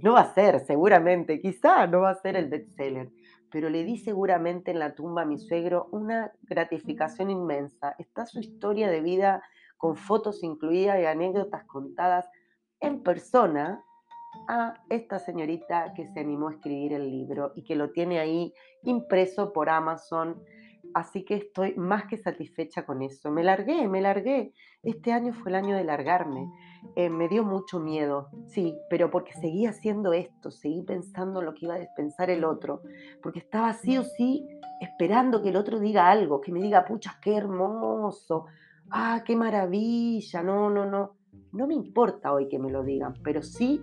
no 0.02 0.14
va 0.14 0.22
a 0.22 0.34
ser, 0.34 0.60
seguramente, 0.62 1.40
quizá 1.40 1.88
no 1.88 2.02
va 2.02 2.12
a 2.12 2.22
ser 2.22 2.36
el 2.36 2.50
bestseller, 2.50 3.10
pero 3.52 3.70
le 3.70 3.84
di 3.84 3.98
seguramente 3.98 4.72
en 4.72 4.80
la 4.80 4.94
tumba 4.94 5.24
a 5.24 5.26
mi 5.26 5.38
suegro 5.38 5.88
una 5.92 6.32
gratificación 6.44 7.30
inmensa. 7.30 7.96
Está 7.98 8.26
su 8.26 8.40
historia 8.40 8.90
de 8.90 9.02
vida 9.02 9.44
con 9.78 9.96
fotos 9.96 10.44
incluidas 10.44 11.00
y 11.00 11.06
anécdotas 11.06 11.64
contadas 11.66 12.30
en 12.80 13.02
persona 13.02 13.84
a 14.48 14.76
esta 14.90 15.20
señorita 15.20 15.94
que 15.94 16.08
se 16.08 16.20
animó 16.20 16.50
a 16.50 16.54
escribir 16.54 16.94
el 16.94 17.10
libro 17.10 17.52
y 17.56 17.64
que 17.64 17.76
lo 17.76 17.92
tiene 17.92 18.20
ahí 18.20 18.54
impreso 18.84 19.54
por 19.54 19.70
Amazon. 19.70 20.42
Así 20.94 21.24
que 21.24 21.36
estoy 21.36 21.76
más 21.76 22.06
que 22.06 22.18
satisfecha 22.18 22.86
con 22.86 23.02
eso. 23.02 23.32
Me 23.32 23.44
largué, 23.44 23.88
me 23.88 24.02
largué. 24.02 24.54
Este 24.84 25.12
año 25.12 25.34
fue 25.34 25.52
el 25.52 25.56
año 25.56 25.76
de 25.76 25.84
largarme. 25.84 26.50
Eh, 26.96 27.10
me 27.10 27.28
dio 27.28 27.44
mucho 27.44 27.80
miedo, 27.80 28.30
sí, 28.48 28.78
pero 28.90 29.12
porque 29.12 29.34
seguí 29.34 29.66
haciendo 29.66 30.14
esto, 30.14 30.50
seguí 30.50 30.82
pensando 30.84 31.40
en 31.40 31.46
lo 31.46 31.54
que 31.54 31.66
iba 31.66 31.76
a 31.76 31.94
pensar 31.96 32.30
el 32.30 32.46
otro, 32.46 32.82
porque 33.22 33.40
estaba 33.40 33.74
sí 33.74 33.98
o 33.98 34.04
sí 34.04 34.48
esperando 34.80 35.44
que 35.44 35.50
el 35.50 35.58
otro 35.58 35.80
diga 35.80 36.10
algo, 36.10 36.40
que 36.40 36.54
me 36.54 36.62
diga, 36.62 36.86
pucha, 36.86 37.20
qué 37.22 37.36
hermoso, 37.36 38.46
ah, 38.92 39.24
qué 39.26 39.36
maravilla, 39.36 40.42
no, 40.42 40.70
no, 40.70 40.86
no. 40.86 41.16
No 41.52 41.68
me 41.68 41.74
importa 41.74 42.32
hoy 42.32 42.48
que 42.48 42.60
me 42.60 42.70
lo 42.72 42.84
digan, 42.84 43.14
pero 43.24 43.42
sí 43.42 43.82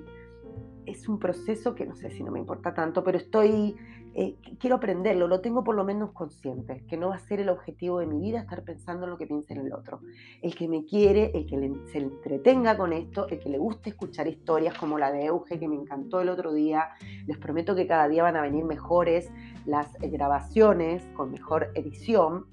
es 0.87 1.09
un 1.09 1.19
proceso 1.19 1.75
que 1.75 1.87
no 1.87 1.95
sé 1.95 2.11
si 2.11 2.23
no 2.23 2.31
me 2.31 2.39
importa 2.39 2.73
tanto, 2.73 3.03
pero 3.05 3.19
estoy, 3.19 3.77
eh, 4.15 4.37
quiero 4.59 4.77
aprenderlo, 4.77 5.29
lo 5.29 5.41
tengo 5.41 5.65
por 5.65 5.75
lo 5.75 5.85
menos 5.85 6.13
consciente, 6.13 6.85
que 6.89 6.97
no 6.97 7.09
va 7.09 7.17
a 7.17 7.19
ser 7.19 7.41
el 7.41 7.49
objetivo 7.49 7.99
de 7.99 8.07
mi 8.07 8.21
vida 8.21 8.41
estar 8.41 8.63
pensando 8.63 9.05
en 9.05 9.11
lo 9.11 9.19
que 9.19 9.27
piensa 9.27 9.55
en 9.55 9.61
el 9.67 9.73
otro. 9.73 10.01
El 10.43 10.55
que 10.55 10.69
me 10.69 10.85
quiere, 10.85 11.33
el 11.35 11.47
que 11.47 11.73
se 11.91 11.99
entretenga 11.99 12.77
con 12.77 12.93
esto, 12.93 13.29
el 13.29 13.39
que 13.41 13.49
le 13.49 13.59
guste 13.59 13.91
escuchar 13.91 14.29
historias 14.29 14.79
como 14.79 14.99
la 14.99 15.13
de 15.13 15.27
Euge, 15.27 15.59
que 15.59 15.69
me 15.69 15.77
encantó 15.77 16.21
el 16.21 16.29
otro 16.29 16.53
día, 16.53 16.91
les 17.27 17.39
prometo 17.39 17.75
que 17.75 17.87
cada 17.87 18.09
día 18.09 18.23
van 18.23 18.37
a 18.37 18.43
venir 18.43 18.65
mejores 18.65 19.31
las 19.67 19.95
eh, 20.03 20.09
grabaciones, 20.09 21.05
con 21.15 21.33
mejor 21.33 21.73
edición, 21.75 22.47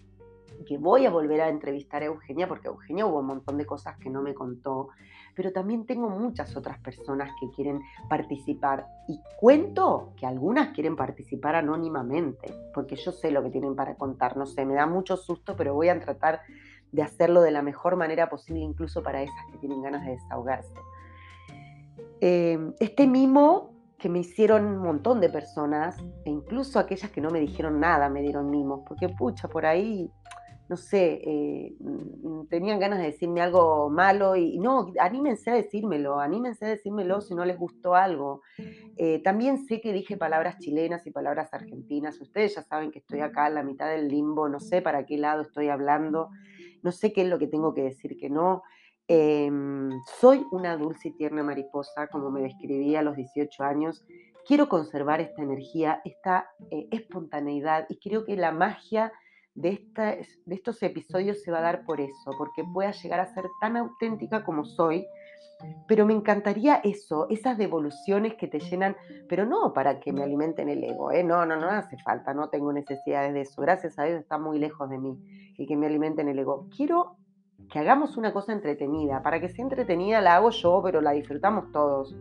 que 0.65 0.77
voy 0.77 1.05
a 1.05 1.09
volver 1.09 1.41
a 1.41 1.49
entrevistar 1.49 2.01
a 2.03 2.05
Eugenia, 2.05 2.47
porque 2.47 2.67
Eugenia 2.67 3.05
hubo 3.05 3.19
un 3.19 3.27
montón 3.27 3.57
de 3.57 3.65
cosas 3.65 3.97
que 3.97 4.09
no 4.09 4.21
me 4.21 4.33
contó, 4.33 4.89
pero 5.35 5.51
también 5.51 5.85
tengo 5.85 6.09
muchas 6.09 6.55
otras 6.55 6.79
personas 6.79 7.31
que 7.39 7.49
quieren 7.51 7.81
participar. 8.09 8.85
Y 9.07 9.19
cuento 9.39 10.13
que 10.17 10.25
algunas 10.25 10.69
quieren 10.69 10.95
participar 10.95 11.55
anónimamente, 11.55 12.53
porque 12.73 12.95
yo 12.95 13.11
sé 13.11 13.31
lo 13.31 13.43
que 13.43 13.49
tienen 13.49 13.75
para 13.75 13.95
contar, 13.95 14.37
no 14.37 14.45
sé, 14.45 14.65
me 14.65 14.75
da 14.75 14.85
mucho 14.85 15.17
susto, 15.17 15.55
pero 15.55 15.73
voy 15.73 15.89
a 15.89 15.99
tratar 15.99 16.41
de 16.91 17.01
hacerlo 17.01 17.41
de 17.41 17.51
la 17.51 17.61
mejor 17.61 17.95
manera 17.95 18.29
posible, 18.29 18.61
incluso 18.61 19.01
para 19.01 19.21
esas 19.21 19.45
que 19.51 19.57
tienen 19.57 19.81
ganas 19.81 20.05
de 20.05 20.11
desahogarse. 20.11 20.73
Eh, 22.21 22.71
este 22.79 23.07
mimo 23.07 23.73
que 23.97 24.09
me 24.09 24.19
hicieron 24.19 24.65
un 24.65 24.79
montón 24.79 25.21
de 25.21 25.29
personas, 25.29 25.97
e 26.25 26.29
incluso 26.29 26.77
aquellas 26.77 27.09
que 27.09 27.21
no 27.21 27.29
me 27.29 27.39
dijeron 27.39 27.79
nada 27.79 28.09
me 28.09 28.21
dieron 28.21 28.49
mimos, 28.49 28.81
porque 28.85 29.07
pucha, 29.07 29.47
por 29.47 29.65
ahí 29.65 30.11
no 30.69 30.77
sé, 30.77 31.21
eh, 31.23 31.75
mm, 31.79 32.47
tenían 32.47 32.79
ganas 32.79 32.99
de 32.99 33.05
decirme 33.05 33.41
algo 33.41 33.89
malo 33.89 34.35
y, 34.35 34.57
no, 34.59 34.91
anímense 34.99 35.51
a 35.51 35.55
decírmelo, 35.55 36.19
anímense 36.19 36.65
a 36.65 36.69
decírmelo 36.69 37.21
si 37.21 37.35
no 37.35 37.45
les 37.45 37.57
gustó 37.57 37.95
algo. 37.95 38.41
Eh, 38.97 39.21
también 39.23 39.65
sé 39.65 39.81
que 39.81 39.91
dije 39.91 40.17
palabras 40.17 40.59
chilenas 40.59 41.05
y 41.05 41.11
palabras 41.11 41.53
argentinas, 41.53 42.19
ustedes 42.21 42.55
ya 42.55 42.61
saben 42.63 42.91
que 42.91 42.99
estoy 42.99 43.19
acá 43.19 43.47
en 43.47 43.55
la 43.55 43.63
mitad 43.63 43.89
del 43.89 44.07
limbo, 44.07 44.47
no 44.47 44.59
sé 44.59 44.81
para 44.81 45.05
qué 45.05 45.17
lado 45.17 45.41
estoy 45.41 45.67
hablando, 45.67 46.29
no 46.81 46.91
sé 46.91 47.11
qué 47.11 47.23
es 47.23 47.27
lo 47.27 47.39
que 47.39 47.47
tengo 47.47 47.73
que 47.73 47.83
decir 47.83 48.17
que 48.17 48.29
no. 48.29 48.63
Em, 49.07 49.91
soy 50.19 50.45
una 50.51 50.77
dulce 50.77 51.09
y 51.09 51.11
tierna 51.11 51.43
mariposa, 51.43 52.07
como 52.07 52.31
me 52.31 52.41
describí 52.41 52.95
a 52.95 53.01
los 53.01 53.17
18 53.17 53.63
años. 53.63 54.05
Quiero 54.47 54.69
conservar 54.69 55.19
esta 55.19 55.41
energía, 55.41 56.01
esta 56.05 56.47
eh, 56.71 56.87
espontaneidad 56.91 57.85
y 57.89 57.97
creo 57.97 58.23
que 58.23 58.37
la 58.37 58.51
magia 58.51 59.11
de, 59.55 59.85
de 60.45 60.55
estos 60.55 60.81
episodios 60.83 61.41
se 61.41 61.51
va 61.51 61.59
a 61.59 61.61
dar 61.61 61.85
por 61.85 62.01
eso, 62.01 62.31
porque 62.37 62.63
pueda 62.63 62.91
llegar 62.91 63.19
a 63.19 63.33
ser 63.33 63.45
tan 63.61 63.77
auténtica 63.77 64.43
como 64.43 64.65
soy, 64.65 65.05
pero 65.87 66.05
me 66.05 66.13
encantaría 66.13 66.75
eso, 66.83 67.27
esas 67.29 67.57
devoluciones 67.57 68.35
que 68.35 68.47
te 68.47 68.59
llenan, 68.59 68.95
pero 69.29 69.45
no 69.45 69.73
para 69.73 69.99
que 69.99 70.11
me 70.11 70.23
alimenten 70.23 70.69
el 70.69 70.83
ego, 70.83 71.11
¿eh? 71.11 71.23
no, 71.23 71.45
no, 71.45 71.55
no 71.55 71.69
hace 71.69 71.97
falta, 71.99 72.33
no 72.33 72.49
tengo 72.49 72.73
necesidades 72.73 73.33
de 73.33 73.41
eso, 73.41 73.61
gracias 73.61 73.97
a 73.99 74.03
Dios 74.03 74.19
está 74.19 74.37
muy 74.37 74.59
lejos 74.59 74.89
de 74.89 74.97
mí 74.97 75.17
y 75.57 75.65
que 75.65 75.77
me 75.77 75.85
alimenten 75.85 76.27
el 76.27 76.39
ego. 76.39 76.67
Quiero 76.75 77.17
que 77.71 77.79
hagamos 77.79 78.17
una 78.17 78.33
cosa 78.33 78.53
entretenida, 78.53 79.21
para 79.21 79.39
que 79.39 79.49
sea 79.49 79.63
entretenida 79.63 80.21
la 80.21 80.35
hago 80.35 80.49
yo, 80.49 80.81
pero 80.83 81.01
la 81.01 81.11
disfrutamos 81.11 81.71
todos. 81.71 82.15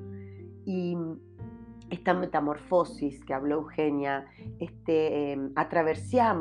Y 0.64 0.96
esta 1.92 2.14
metamorfosis 2.14 3.22
que 3.22 3.34
habló 3.34 3.56
Eugenia, 3.56 4.24
este 4.60 5.32
eh, 5.34 5.38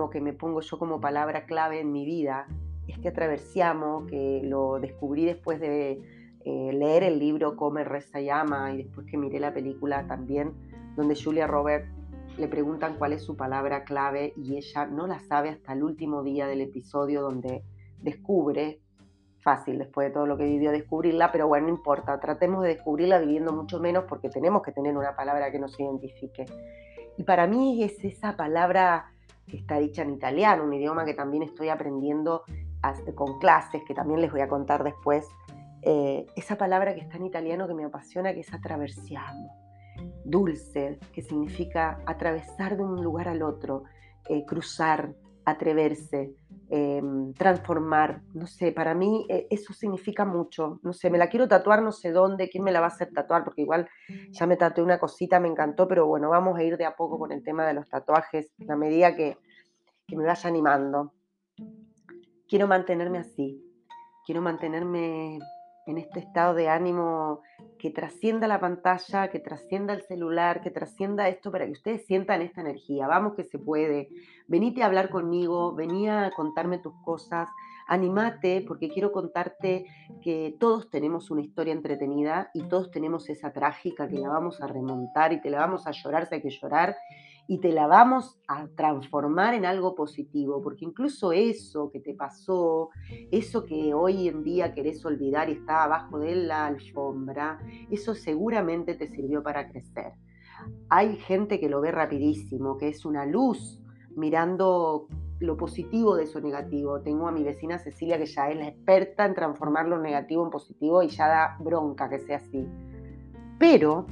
que 0.10 0.22
me 0.22 0.32
pongo 0.32 0.62
yo 0.62 0.80
como 0.80 1.02
palabra 1.02 1.46
clave 1.46 1.82
en 1.82 1.92
mi 1.92 2.06
vida, 2.06 2.48
este 2.88 3.10
atraversiamo 3.10 4.06
que 4.08 4.42
lo 4.46 4.80
descubrí 4.80 5.26
después 5.26 5.60
de 5.60 6.02
eh, 6.46 6.72
leer 6.74 7.04
el 7.04 7.20
libro 7.20 7.58
Come, 7.58 7.84
Reza 7.84 8.22
y 8.22 8.30
Ama 8.30 8.74
y 8.74 8.84
después 8.84 9.06
que 9.08 9.18
miré 9.18 9.42
la 9.42 9.54
película 9.54 10.08
también, 10.08 10.54
donde 10.96 11.22
Julia 11.22 11.48
Robert 11.48 11.86
le 12.38 12.48
preguntan 12.48 12.96
cuál 12.98 13.12
es 13.12 13.22
su 13.22 13.36
palabra 13.36 13.84
clave 13.84 14.34
y 14.38 14.56
ella 14.56 14.86
no 14.86 15.06
la 15.06 15.20
sabe 15.20 15.50
hasta 15.50 15.74
el 15.74 15.84
último 15.84 16.24
día 16.24 16.48
del 16.48 16.62
episodio 16.62 17.22
donde 17.22 17.62
descubre 18.00 18.80
fácil 19.42 19.78
después 19.78 20.08
de 20.08 20.14
todo 20.14 20.26
lo 20.26 20.38
que 20.38 20.46
vivió 20.46 20.72
descubrirla, 20.72 21.32
pero 21.32 21.48
bueno, 21.48 21.68
no 21.68 21.74
importa, 21.74 22.20
tratemos 22.20 22.64
de 22.64 22.70
descubrirla 22.70 23.20
viviendo 23.20 23.52
mucho 23.52 23.80
menos 23.80 24.06
porque 24.08 24.30
tenemos 24.30 24.62
que 24.62 24.72
tener 24.72 24.96
una 24.96 25.16
palabra 25.16 25.52
que 25.52 25.60
nos 25.60 25.80
identifique. 25.80 26.46
Y 27.18 27.24
para 27.24 27.48
mí 27.48 27.84
es 27.84 28.04
esa 28.04 28.36
palabra 28.36 29.12
que 29.48 29.58
está 29.58 29.80
dicha 29.80 30.04
en 30.04 30.12
italiano, 30.12 30.64
un 30.64 30.74
idioma 30.74 31.06
que 31.06 31.14
también 31.14 31.44
estoy 31.44 31.70
aprendiendo 31.70 32.44
con 33.16 33.40
clases, 33.40 33.84
que 33.86 33.94
también 33.94 34.22
les 34.22 34.32
voy 34.32 34.42
a 34.42 34.48
contar 34.48 34.84
después, 34.84 35.28
eh, 35.84 36.26
esa 36.36 36.58
palabra 36.58 36.94
que 36.96 37.02
está 37.02 37.18
en 37.18 37.26
italiano 37.26 37.68
que 37.68 37.74
me 37.74 37.86
apasiona, 37.86 38.34
que 38.34 38.42
es 38.42 38.54
attraversiamo, 38.54 39.56
dulce, 40.24 41.00
que 41.14 41.22
significa 41.22 42.00
atravesar 42.06 42.78
de 42.78 42.84
un 42.84 43.04
lugar 43.04 43.28
al 43.28 43.42
otro, 43.42 43.84
eh, 44.30 44.46
cruzar, 44.46 45.14
atreverse, 45.46 46.36
em, 46.70 47.34
transformar, 47.34 48.22
no 48.34 48.48
sé, 48.48 48.72
para 48.72 48.94
mí 48.94 49.26
eh, 49.30 49.48
eso 49.50 49.74
significa 49.74 50.26
mucho, 50.26 50.80
no 50.84 50.94
sé, 50.94 51.10
me 51.10 51.18
la 51.18 51.28
quiero 51.28 51.48
tatuar 51.48 51.82
no 51.82 51.92
sé 51.92 52.12
dónde, 52.12 52.50
quién 52.50 52.64
me 52.64 52.72
la 52.72 52.80
va 52.80 52.88
a 52.88 52.90
hacer 52.90 53.12
tatuar, 53.12 53.44
porque 53.44 53.62
igual 53.62 53.90
ya 54.32 54.46
me 54.46 54.58
tatué 54.58 54.84
una 54.84 55.00
cosita, 55.00 55.40
me 55.40 55.48
encantó, 55.48 55.88
pero 55.88 56.08
bueno, 56.08 56.30
vamos 56.30 56.58
a 56.58 56.64
ir 56.64 56.78
de 56.78 56.86
a 56.86 56.96
poco 56.96 57.18
con 57.18 57.32
el 57.32 57.44
tema 57.44 57.66
de 57.66 57.74
los 57.74 57.90
tatuajes, 57.90 58.54
a 58.68 58.76
medida 58.76 59.16
que, 59.16 59.38
que 60.08 60.16
me 60.16 60.26
vaya 60.26 60.50
animando. 60.50 61.14
Quiero 62.48 62.68
mantenerme 62.68 63.18
así, 63.18 63.64
quiero 64.26 64.42
mantenerme 64.42 65.40
en 65.88 65.98
este 65.98 66.20
estado 66.20 66.54
de 66.54 66.70
ánimo 66.70 67.42
que 67.82 67.90
trascienda 67.90 68.48
la 68.48 68.60
pantalla, 68.60 69.30
que 69.30 69.40
trascienda 69.40 69.96
el 69.96 70.04
celular, 70.04 70.62
que 70.62 70.70
trascienda 70.70 71.28
esto 71.28 71.52
para 71.52 71.66
que 71.66 71.72
ustedes 71.72 72.06
sientan 72.06 72.44
esta 72.44 72.62
energía. 72.62 73.08
Vamos 73.08 73.34
que 73.34 73.44
se 73.44 73.58
puede. 73.58 74.10
Venite 74.48 74.84
a 74.84 74.86
hablar 74.86 75.10
conmigo, 75.10 75.74
venía 75.74 76.28
a 76.28 76.32
contarme 76.32 76.78
tus 76.78 76.94
cosas, 77.04 77.50
animate 77.88 78.64
porque 78.68 78.88
quiero 78.88 79.12
contarte 79.12 79.88
que 80.22 80.56
todos 80.60 80.92
tenemos 80.92 81.32
una 81.32 81.42
historia 81.42 81.74
entretenida 81.74 82.52
y 82.54 82.62
todos 82.68 82.92
tenemos 82.92 83.28
esa 83.32 83.52
trágica 83.52 84.08
que 84.08 84.20
la 84.20 84.30
vamos 84.30 84.62
a 84.62 84.68
remontar 84.68 85.34
y 85.34 85.42
te 85.42 85.50
la 85.50 85.62
vamos 85.62 85.88
a 85.88 85.92
llorar 85.92 86.28
si 86.28 86.36
hay 86.36 86.42
que 86.44 86.52
llorar 86.52 86.96
y 87.48 87.60
te 87.60 87.72
la 87.72 87.88
vamos 87.88 88.40
a 88.48 88.68
transformar 88.76 89.54
en 89.54 89.66
algo 89.66 89.96
positivo, 89.96 90.62
porque 90.62 90.86
incluso 90.86 91.32
eso 91.32 91.90
que 91.92 92.00
te 92.00 92.14
pasó, 92.14 92.90
eso 93.32 93.66
que 93.66 93.94
hoy 93.94 94.28
en 94.28 94.44
día 94.44 94.74
querés 94.74 95.04
olvidar 95.06 95.50
y 95.50 95.54
está 95.54 95.84
abajo 95.84 96.20
de 96.20 96.36
la 96.36 96.68
alfombra, 96.68 97.60
eso 97.90 98.16
seguramente 98.16 98.96
te 98.96 99.10
sirvió 99.10 99.44
para 99.44 99.70
crecer. 99.70 100.14
Hay 100.90 101.18
gente 101.18 101.60
que 101.60 101.70
lo 101.70 101.82
ve 101.82 101.92
rapidísimo, 101.92 102.78
que 102.78 102.90
es 102.90 103.06
una 103.06 103.26
luz 103.26 103.82
mirando 104.16 105.08
lo 105.40 105.58
positivo 105.58 106.16
de 106.16 106.24
eso 106.24 106.40
negativo. 106.40 107.02
Tengo 107.02 107.28
a 107.28 107.32
mi 107.32 107.44
vecina 107.44 107.80
Cecilia 107.80 108.18
que 108.18 108.28
ya 108.28 108.50
es 108.50 108.58
la 108.58 108.68
experta 108.68 109.26
en 109.26 109.34
transformar 109.34 109.88
lo 109.88 110.00
negativo 110.00 110.44
en 110.44 110.52
positivo 110.52 111.02
y 111.04 111.08
ya 111.08 111.28
da 111.28 111.58
bronca 111.60 112.10
que 112.10 112.20
sea 112.20 112.38
así. 112.38 112.68
Pero 113.58 114.06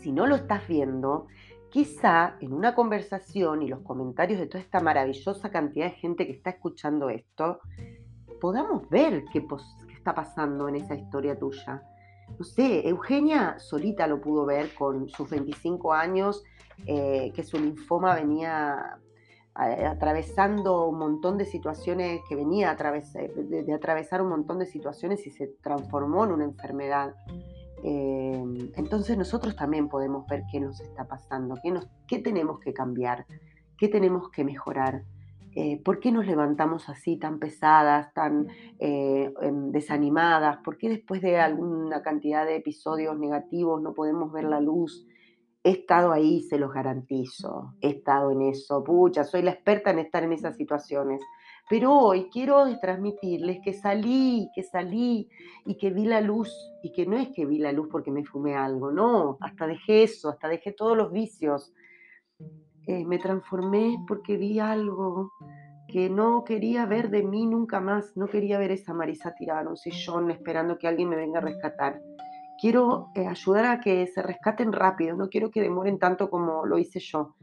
si 0.00 0.12
no 0.12 0.26
lo 0.26 0.34
estás 0.34 0.66
viendo, 0.66 1.26
quizá 1.70 2.36
en 2.40 2.52
una 2.52 2.74
conversación 2.74 3.62
y 3.62 3.68
los 3.68 3.80
comentarios 3.80 4.40
de 4.40 4.46
toda 4.46 4.62
esta 4.62 4.80
maravillosa 4.80 5.50
cantidad 5.50 5.86
de 5.86 5.92
gente 5.92 6.26
que 6.26 6.32
está 6.32 6.50
escuchando 6.50 7.08
esto, 7.08 7.60
podamos 8.40 8.88
ver 8.88 9.24
qué, 9.32 9.46
está 9.94 10.14
pasando 10.14 10.68
en 10.68 10.76
esa 10.76 10.94
historia 10.94 11.38
tuya? 11.38 11.82
No 12.38 12.44
sé, 12.44 12.88
Eugenia 12.88 13.58
solita 13.58 14.06
lo 14.06 14.20
pudo 14.20 14.46
ver 14.46 14.74
con 14.74 15.08
sus 15.08 15.28
25 15.30 15.92
años, 15.92 16.44
eh, 16.86 17.32
que 17.34 17.42
su 17.42 17.58
linfoma 17.58 18.14
venía 18.14 18.98
atravesando 19.52 20.86
un 20.86 20.98
montón 20.98 21.36
de 21.36 21.44
situaciones, 21.44 22.20
que 22.28 22.36
venía 22.36 22.70
a 22.70 22.74
de, 22.74 23.74
atravesar 23.74 24.22
un 24.22 24.28
montón 24.28 24.58
de 24.58 24.66
situaciones 24.66 25.26
y 25.26 25.30
se 25.30 25.48
transformó 25.60 26.24
en 26.24 26.32
una 26.32 26.44
enfermedad. 26.44 27.14
Eh, 27.82 28.42
entonces 28.76 29.16
nosotros 29.16 29.56
también 29.56 29.88
podemos 29.88 30.26
ver 30.26 30.42
qué 30.50 30.60
nos 30.60 30.80
está 30.80 31.06
pasando, 31.06 31.56
qué, 31.62 31.70
nos, 31.70 31.88
qué 32.06 32.18
tenemos 32.18 32.60
que 32.60 32.72
cambiar, 32.72 33.26
qué 33.78 33.88
tenemos 33.88 34.30
que 34.30 34.44
mejorar. 34.44 35.04
Eh, 35.56 35.82
¿Por 35.82 35.98
qué 35.98 36.12
nos 36.12 36.26
levantamos 36.26 36.88
así 36.88 37.16
tan 37.16 37.40
pesadas, 37.40 38.14
tan 38.14 38.48
eh, 38.78 39.32
em, 39.42 39.72
desanimadas? 39.72 40.58
¿Por 40.58 40.78
qué 40.78 40.88
después 40.88 41.20
de 41.22 41.40
alguna 41.40 42.02
cantidad 42.02 42.46
de 42.46 42.56
episodios 42.56 43.18
negativos 43.18 43.82
no 43.82 43.92
podemos 43.92 44.30
ver 44.32 44.44
la 44.44 44.60
luz? 44.60 45.06
He 45.64 45.70
estado 45.70 46.12
ahí, 46.12 46.42
se 46.42 46.56
los 46.56 46.72
garantizo. 46.72 47.74
He 47.80 47.88
estado 47.88 48.30
en 48.30 48.42
eso. 48.42 48.84
Pucha, 48.84 49.24
soy 49.24 49.42
la 49.42 49.50
experta 49.50 49.90
en 49.90 49.98
estar 49.98 50.22
en 50.22 50.32
esas 50.32 50.56
situaciones. 50.56 51.20
Pero 51.70 51.96
hoy 51.96 52.28
quiero 52.32 52.64
transmitirles 52.80 53.60
que 53.62 53.72
salí, 53.72 54.50
que 54.56 54.64
salí 54.64 55.28
y 55.64 55.76
que 55.76 55.90
vi 55.90 56.04
la 56.04 56.20
luz. 56.20 56.52
Y 56.82 56.90
que 56.90 57.06
no 57.06 57.16
es 57.16 57.28
que 57.28 57.46
vi 57.46 57.58
la 57.58 57.70
luz 57.70 57.88
porque 57.90 58.10
me 58.10 58.24
fumé 58.24 58.56
algo, 58.56 58.90
no. 58.90 59.38
Hasta 59.40 59.68
dejé 59.68 60.02
eso, 60.02 60.30
hasta 60.30 60.48
dejé 60.48 60.72
todos 60.72 60.96
los 60.96 61.12
vicios. 61.12 61.72
Eh, 62.88 63.04
me 63.04 63.18
transformé 63.18 63.96
porque 64.08 64.36
vi 64.36 64.58
algo 64.58 65.30
que 65.86 66.10
no 66.10 66.42
quería 66.42 66.86
ver 66.86 67.08
de 67.08 67.22
mí 67.22 67.46
nunca 67.46 67.80
más. 67.80 68.16
No 68.16 68.26
quería 68.26 68.58
ver 68.58 68.72
esa 68.72 68.92
Marisa 68.92 69.32
tirada 69.34 69.60
en 69.60 69.68
un 69.68 69.76
sillón 69.76 70.32
esperando 70.32 70.76
que 70.76 70.88
alguien 70.88 71.08
me 71.08 71.16
venga 71.16 71.38
a 71.38 71.42
rescatar 71.42 72.00
quiero 72.60 73.10
eh, 73.14 73.26
ayudar 73.26 73.64
a 73.64 73.80
que 73.80 74.06
se 74.06 74.22
rescaten 74.22 74.72
rápido, 74.72 75.16
no 75.16 75.28
quiero 75.28 75.50
que 75.50 75.62
demoren 75.62 75.98
tanto 75.98 76.28
como 76.28 76.66
lo 76.66 76.78
hice 76.78 77.00
yo. 77.00 77.34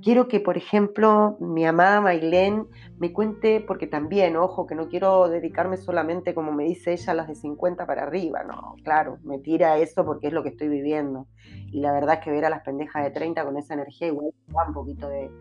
Quiero 0.00 0.28
que, 0.28 0.38
por 0.38 0.56
ejemplo, 0.56 1.36
mi 1.40 1.66
amada 1.66 2.00
Mailén 2.00 2.68
me 2.98 3.12
cuente, 3.12 3.60
porque 3.60 3.88
también, 3.88 4.36
ojo, 4.36 4.64
que 4.64 4.76
no 4.76 4.88
quiero 4.88 5.28
dedicarme 5.28 5.76
solamente, 5.76 6.34
como 6.34 6.52
me 6.52 6.64
dice 6.64 6.92
ella, 6.92 7.12
a 7.12 7.14
las 7.16 7.26
de 7.26 7.34
50 7.34 7.84
para 7.84 8.04
arriba, 8.04 8.44
no, 8.44 8.76
claro, 8.84 9.18
me 9.24 9.40
tira 9.40 9.76
eso 9.78 10.04
porque 10.04 10.28
es 10.28 10.32
lo 10.32 10.44
que 10.44 10.50
estoy 10.50 10.68
viviendo. 10.68 11.26
Y 11.72 11.80
la 11.80 11.92
verdad 11.92 12.18
es 12.18 12.24
que 12.24 12.30
ver 12.30 12.44
a 12.44 12.50
las 12.50 12.62
pendejas 12.62 13.02
de 13.02 13.10
30 13.10 13.44
con 13.44 13.56
esa 13.56 13.74
energía 13.74 14.06
igual 14.06 14.32
da 14.46 14.68
un 14.68 14.72
poquito 14.72 15.08
de, 15.08 15.32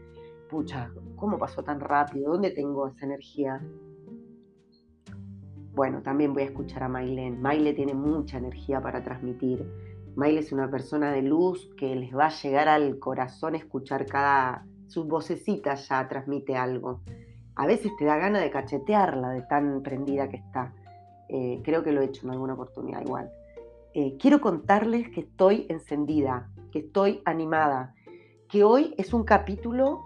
pucha, 0.49 0.89
¿cómo 1.15 1.37
pasó 1.37 1.63
tan 1.63 1.79
rápido? 1.79 2.31
¿Dónde 2.31 2.49
tengo 2.49 2.87
esa 2.87 3.05
energía? 3.05 3.61
Bueno, 5.75 6.01
también 6.01 6.33
voy 6.33 6.41
a 6.41 6.45
escuchar 6.45 6.81
a 6.81 6.89
Mailén. 6.89 7.39
Maile 7.39 7.73
tiene 7.73 7.93
mucha 7.93 8.39
energía 8.39 8.81
para 8.81 9.03
transmitir. 9.03 9.71
Maile 10.17 10.39
es 10.39 10.51
una 10.51 10.67
persona 10.71 11.11
de 11.11 11.21
luz 11.21 11.69
que 11.77 11.95
les 11.95 12.11
va 12.11 12.25
a 12.25 12.41
llegar 12.41 12.67
al 12.67 12.97
corazón 12.97 13.53
escuchar 13.53 14.07
cada... 14.07 14.65
Sus 14.87 15.07
vocecitas 15.07 15.87
ya 15.89 16.07
transmite 16.07 16.55
algo. 16.57 17.01
A 17.55 17.67
veces 17.67 17.91
te 17.99 18.05
da 18.05 18.17
gana 18.17 18.39
de 18.39 18.49
cachetearla 18.49 19.29
de 19.29 19.43
tan 19.43 19.83
prendida 19.83 20.27
que 20.27 20.37
está. 20.37 20.73
Eh, 21.29 21.61
creo 21.63 21.83
que 21.83 21.91
lo 21.91 22.01
he 22.01 22.05
hecho 22.05 22.25
en 22.25 22.31
alguna 22.31 22.55
oportunidad 22.55 23.01
igual. 23.01 23.29
Eh, 23.93 24.17
quiero 24.17 24.41
contarles 24.41 25.07
que 25.09 25.19
estoy 25.19 25.67
encendida, 25.69 26.49
que 26.71 26.79
estoy 26.79 27.21
animada, 27.25 27.93
que 28.49 28.63
hoy 28.63 28.95
es 28.97 29.13
un 29.13 29.23
capítulo 29.23 30.05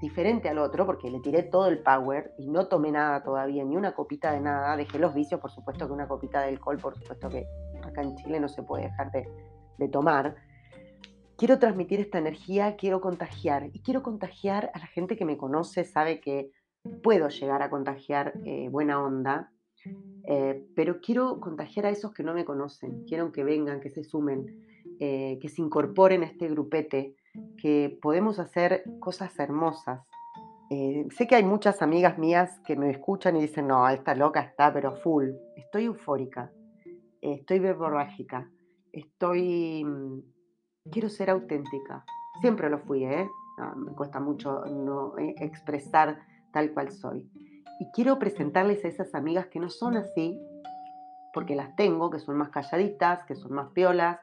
diferente 0.00 0.48
al 0.48 0.58
otro, 0.58 0.86
porque 0.86 1.10
le 1.10 1.18
tiré 1.18 1.42
todo 1.42 1.66
el 1.66 1.80
power 1.80 2.34
y 2.38 2.46
no 2.46 2.68
tomé 2.68 2.92
nada 2.92 3.24
todavía, 3.24 3.64
ni 3.64 3.76
una 3.76 3.96
copita 3.96 4.30
de 4.30 4.40
nada. 4.40 4.76
Dejé 4.76 5.00
los 5.00 5.12
vicios, 5.12 5.40
por 5.40 5.50
supuesto 5.50 5.88
que 5.88 5.92
una 5.92 6.06
copita 6.06 6.42
de 6.42 6.50
alcohol, 6.50 6.78
por 6.78 6.94
supuesto 6.94 7.28
que 7.30 7.48
acá 7.94 8.02
en 8.02 8.16
Chile 8.16 8.40
no 8.40 8.48
se 8.48 8.62
puede 8.62 8.84
dejar 8.84 9.10
de, 9.12 9.88
tomar. 9.88 10.36
Quiero 11.36 11.58
transmitir 11.58 12.00
esta 12.00 12.18
energía, 12.18 12.76
quiero 12.76 13.00
contagiar 13.00 13.68
y 13.72 13.80
quiero 13.80 14.02
contagiar 14.02 14.70
a 14.74 14.78
la 14.78 14.86
gente 14.86 15.16
que 15.16 15.24
me 15.24 15.36
conoce, 15.36 15.84
sabe 15.84 16.20
que 16.20 16.50
puedo 17.02 17.28
llegar 17.28 17.62
a 17.62 17.70
contagiar 17.70 18.34
eh, 18.44 18.68
buena 18.70 19.02
onda, 19.02 19.50
eh, 20.26 20.64
pero 20.74 21.00
quiero 21.00 21.40
contagiar 21.40 21.86
a 21.86 21.90
esos 21.90 22.12
que 22.12 22.22
no 22.22 22.34
me 22.34 22.44
conocen, 22.44 23.04
quiero 23.06 23.30
que 23.32 23.44
vengan, 23.44 23.80
que 23.80 23.90
se 23.90 24.04
sumen, 24.04 24.64
eh, 25.00 25.38
que 25.40 25.48
se 25.48 25.60
incorporen 25.60 26.22
a 26.22 26.26
este 26.26 26.48
grupete 26.48 27.16
que 27.58 27.98
podemos 28.00 28.38
hacer 28.38 28.84
cosas 29.00 29.38
hermosas. 29.38 30.00
Eh, 30.70 31.06
sé 31.10 31.26
que 31.26 31.34
hay 31.34 31.44
muchas 31.44 31.82
amigas 31.82 32.18
mías 32.18 32.60
que 32.66 32.76
me 32.76 32.90
escuchan 32.90 33.36
y 33.36 33.42
dicen, 33.42 33.68
no, 33.68 33.88
esta 33.88 34.14
loca 34.14 34.40
está, 34.40 34.72
pero 34.72 34.96
full. 34.96 35.30
Estoy 35.56 35.84
eufórica, 35.84 36.50
estoy 37.32 37.58
verborrágica, 37.58 38.50
estoy... 38.92 39.84
Mm, 39.84 40.20
quiero 40.90 41.08
ser 41.08 41.30
auténtica. 41.30 42.04
Siempre 42.40 42.68
lo 42.68 42.78
fui, 42.78 43.04
¿eh? 43.04 43.28
me 43.76 43.92
cuesta 43.92 44.20
mucho 44.20 44.64
no 44.66 45.16
eh, 45.18 45.34
expresar 45.38 46.18
tal 46.52 46.72
cual 46.72 46.90
soy. 46.90 47.28
Y 47.80 47.90
quiero 47.92 48.18
presentarles 48.18 48.84
a 48.84 48.88
esas 48.88 49.14
amigas 49.14 49.46
que 49.46 49.60
no 49.60 49.68
son 49.68 49.96
así, 49.96 50.40
porque 51.32 51.56
las 51.56 51.74
tengo, 51.74 52.10
que 52.10 52.20
son 52.20 52.36
más 52.36 52.50
calladitas, 52.50 53.24
que 53.24 53.34
son 53.34 53.52
más 53.52 53.70
piolas, 53.72 54.18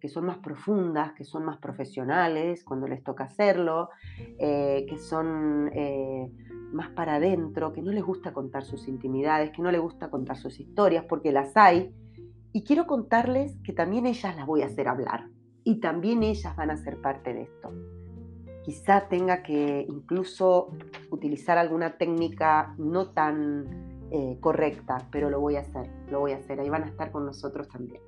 que 0.00 0.08
son 0.08 0.26
más 0.26 0.38
profundas, 0.38 1.12
que 1.12 1.24
son 1.24 1.44
más 1.44 1.58
profesionales 1.58 2.64
cuando 2.64 2.88
les 2.88 3.04
toca 3.04 3.24
hacerlo, 3.24 3.90
eh, 4.38 4.84
que 4.88 4.98
son 4.98 5.70
eh, 5.72 6.28
más 6.72 6.90
para 6.90 7.16
adentro, 7.16 7.72
que 7.72 7.82
no 7.82 7.92
les 7.92 8.04
gusta 8.04 8.32
contar 8.32 8.64
sus 8.64 8.88
intimidades, 8.88 9.52
que 9.52 9.62
no 9.62 9.70
les 9.70 9.80
gusta 9.80 10.10
contar 10.10 10.36
sus 10.36 10.58
historias, 10.58 11.04
porque 11.08 11.30
las 11.30 11.56
hay. 11.56 11.94
Y 12.56 12.62
quiero 12.62 12.86
contarles 12.86 13.54
que 13.62 13.74
también 13.74 14.06
ellas 14.06 14.34
las 14.34 14.46
voy 14.46 14.62
a 14.62 14.66
hacer 14.68 14.88
hablar 14.88 15.28
y 15.62 15.78
también 15.78 16.22
ellas 16.22 16.56
van 16.56 16.70
a 16.70 16.78
ser 16.78 17.02
parte 17.02 17.34
de 17.34 17.42
esto. 17.42 17.70
Quizá 18.64 19.08
tenga 19.10 19.42
que 19.42 19.84
incluso 19.86 20.70
utilizar 21.10 21.58
alguna 21.58 21.98
técnica 21.98 22.74
no 22.78 23.10
tan 23.10 24.08
eh, 24.10 24.38
correcta, 24.40 25.06
pero 25.12 25.28
lo 25.28 25.38
voy 25.38 25.56
a 25.56 25.60
hacer, 25.60 25.90
lo 26.10 26.20
voy 26.20 26.32
a 26.32 26.38
hacer. 26.38 26.58
Ahí 26.58 26.70
van 26.70 26.84
a 26.84 26.86
estar 26.86 27.12
con 27.12 27.26
nosotros 27.26 27.68
también. 27.68 28.00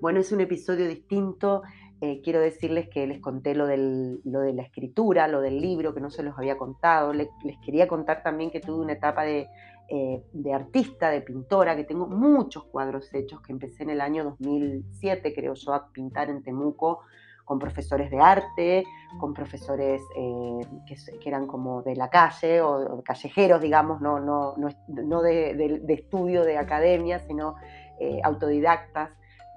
Bueno, 0.00 0.20
es 0.20 0.32
un 0.32 0.40
episodio 0.40 0.88
distinto. 0.88 1.60
Eh, 2.00 2.22
quiero 2.24 2.40
decirles 2.40 2.88
que 2.88 3.06
les 3.06 3.20
conté 3.20 3.54
lo, 3.54 3.66
lo, 3.66 4.40
de 4.40 4.54
la 4.54 4.62
escritura, 4.62 5.28
lo 5.28 5.42
del 5.42 5.60
libro, 5.60 5.92
que 5.92 6.00
no 6.00 6.08
se 6.08 6.22
los 6.22 6.38
había 6.38 6.56
contado. 6.56 7.12
les 7.12 7.28
quería 7.62 7.86
contar 7.86 8.22
también 8.22 8.50
que 8.50 8.60
tuve 8.60 8.80
una 8.80 8.94
etapa 8.94 9.24
de, 9.24 9.46
eh, 9.92 10.22
de, 10.32 10.54
artista, 10.54 11.10
de 11.10 11.20
pintora, 11.20 11.74
que 11.74 11.82
tengo 11.82 12.06
muchos 12.06 12.62
cuadros 12.64 13.12
hechos, 13.12 13.40
que 13.40 13.50
empecé 13.50 13.82
en 13.82 13.90
el 13.90 14.00
año 14.00 14.22
2007, 14.22 15.34
creo 15.34 15.54
yo, 15.54 15.74
a 15.74 15.88
pintar 15.88 16.30
en 16.30 16.44
Temuco 16.44 17.00
con 17.44 17.58
profesores 17.58 18.08
de 18.12 18.20
arte, 18.20 18.84
con 19.18 19.34
profesores 19.34 20.00
eh, 20.16 20.60
que, 20.86 21.28
eran 21.28 21.48
como 21.48 21.82
de 21.82 21.96
la 21.96 22.08
calle 22.08 22.60
o, 22.60 23.02
callejeros, 23.02 23.60
digamos, 23.60 24.00
no, 24.00 24.20
no, 24.20 24.54
no, 24.56 25.22
de, 25.22 25.82
estudio 25.88 26.44
de 26.44 26.56
academia, 26.56 27.18
sino 27.18 27.56
eh, 27.98 28.20
autodidactas. 28.22 29.10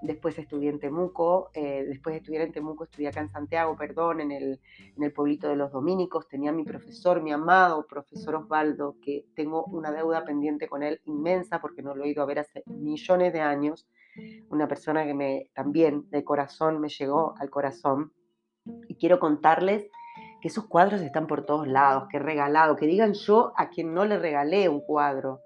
Después 0.04 0.38
estudié 0.38 0.70
en 0.70 0.80
Temuco, 0.80 1.50
eh, 1.54 1.86
después 1.88 2.14
de 2.14 2.18
estudiar 2.18 2.44
en 2.44 2.52
Temuco 2.52 2.84
estudié 2.84 3.08
acá 3.08 3.22
en 3.22 3.30
Santiago, 3.30 3.78
perdón, 3.78 4.20
en 4.20 4.34
el, 4.34 4.60
en 4.98 5.04
el 5.04 5.14
pueblito 5.14 5.48
de 5.48 5.56
los 5.56 5.72
Dominicos. 5.72 6.28
Tenía 6.28 6.52
mi 6.52 6.66
profesor, 6.66 7.22
mi 7.22 7.32
amado 7.32 7.88
profesor 7.88 8.36
Osvaldo, 8.36 8.98
que 9.02 9.26
tengo 9.34 9.64
una 9.64 9.94
deuda 9.94 10.26
pendiente 10.26 10.68
con 10.68 10.84
él 10.84 11.00
inmensa 11.06 11.62
porque 11.62 11.82
no 11.82 11.96
lo 11.96 12.04
he 12.04 12.10
ido 12.10 12.22
a 12.22 12.26
ver 12.26 12.40
hace 12.40 12.64
millones 12.66 13.32
de 13.32 13.40
años 13.40 13.88
una 14.50 14.68
persona 14.68 15.06
que 15.06 15.14
me 15.14 15.50
también 15.54 16.10
de 16.10 16.26
corazón 16.26 16.82
me 16.82 16.90
llegó 16.90 17.34
al 17.40 17.50
corazón. 17.50 18.12
Y 18.90 18.96
quiero 18.96 19.20
contarles 19.20 19.90
que 20.42 20.50
esos 20.50 20.68
cuadros 20.68 21.02
están 21.02 21.28
por 21.28 21.46
todos 21.46 21.66
lados, 21.66 22.10
que 22.10 22.18
he 22.18 22.20
regalado, 22.20 22.76
que 22.76 22.88
digan 22.88 23.14
yo 23.14 23.54
a 23.56 23.70
quien 23.70 23.94
no 23.94 24.04
le 24.04 24.20
regalé 24.20 24.68
un 24.68 24.82
cuadro 24.82 25.43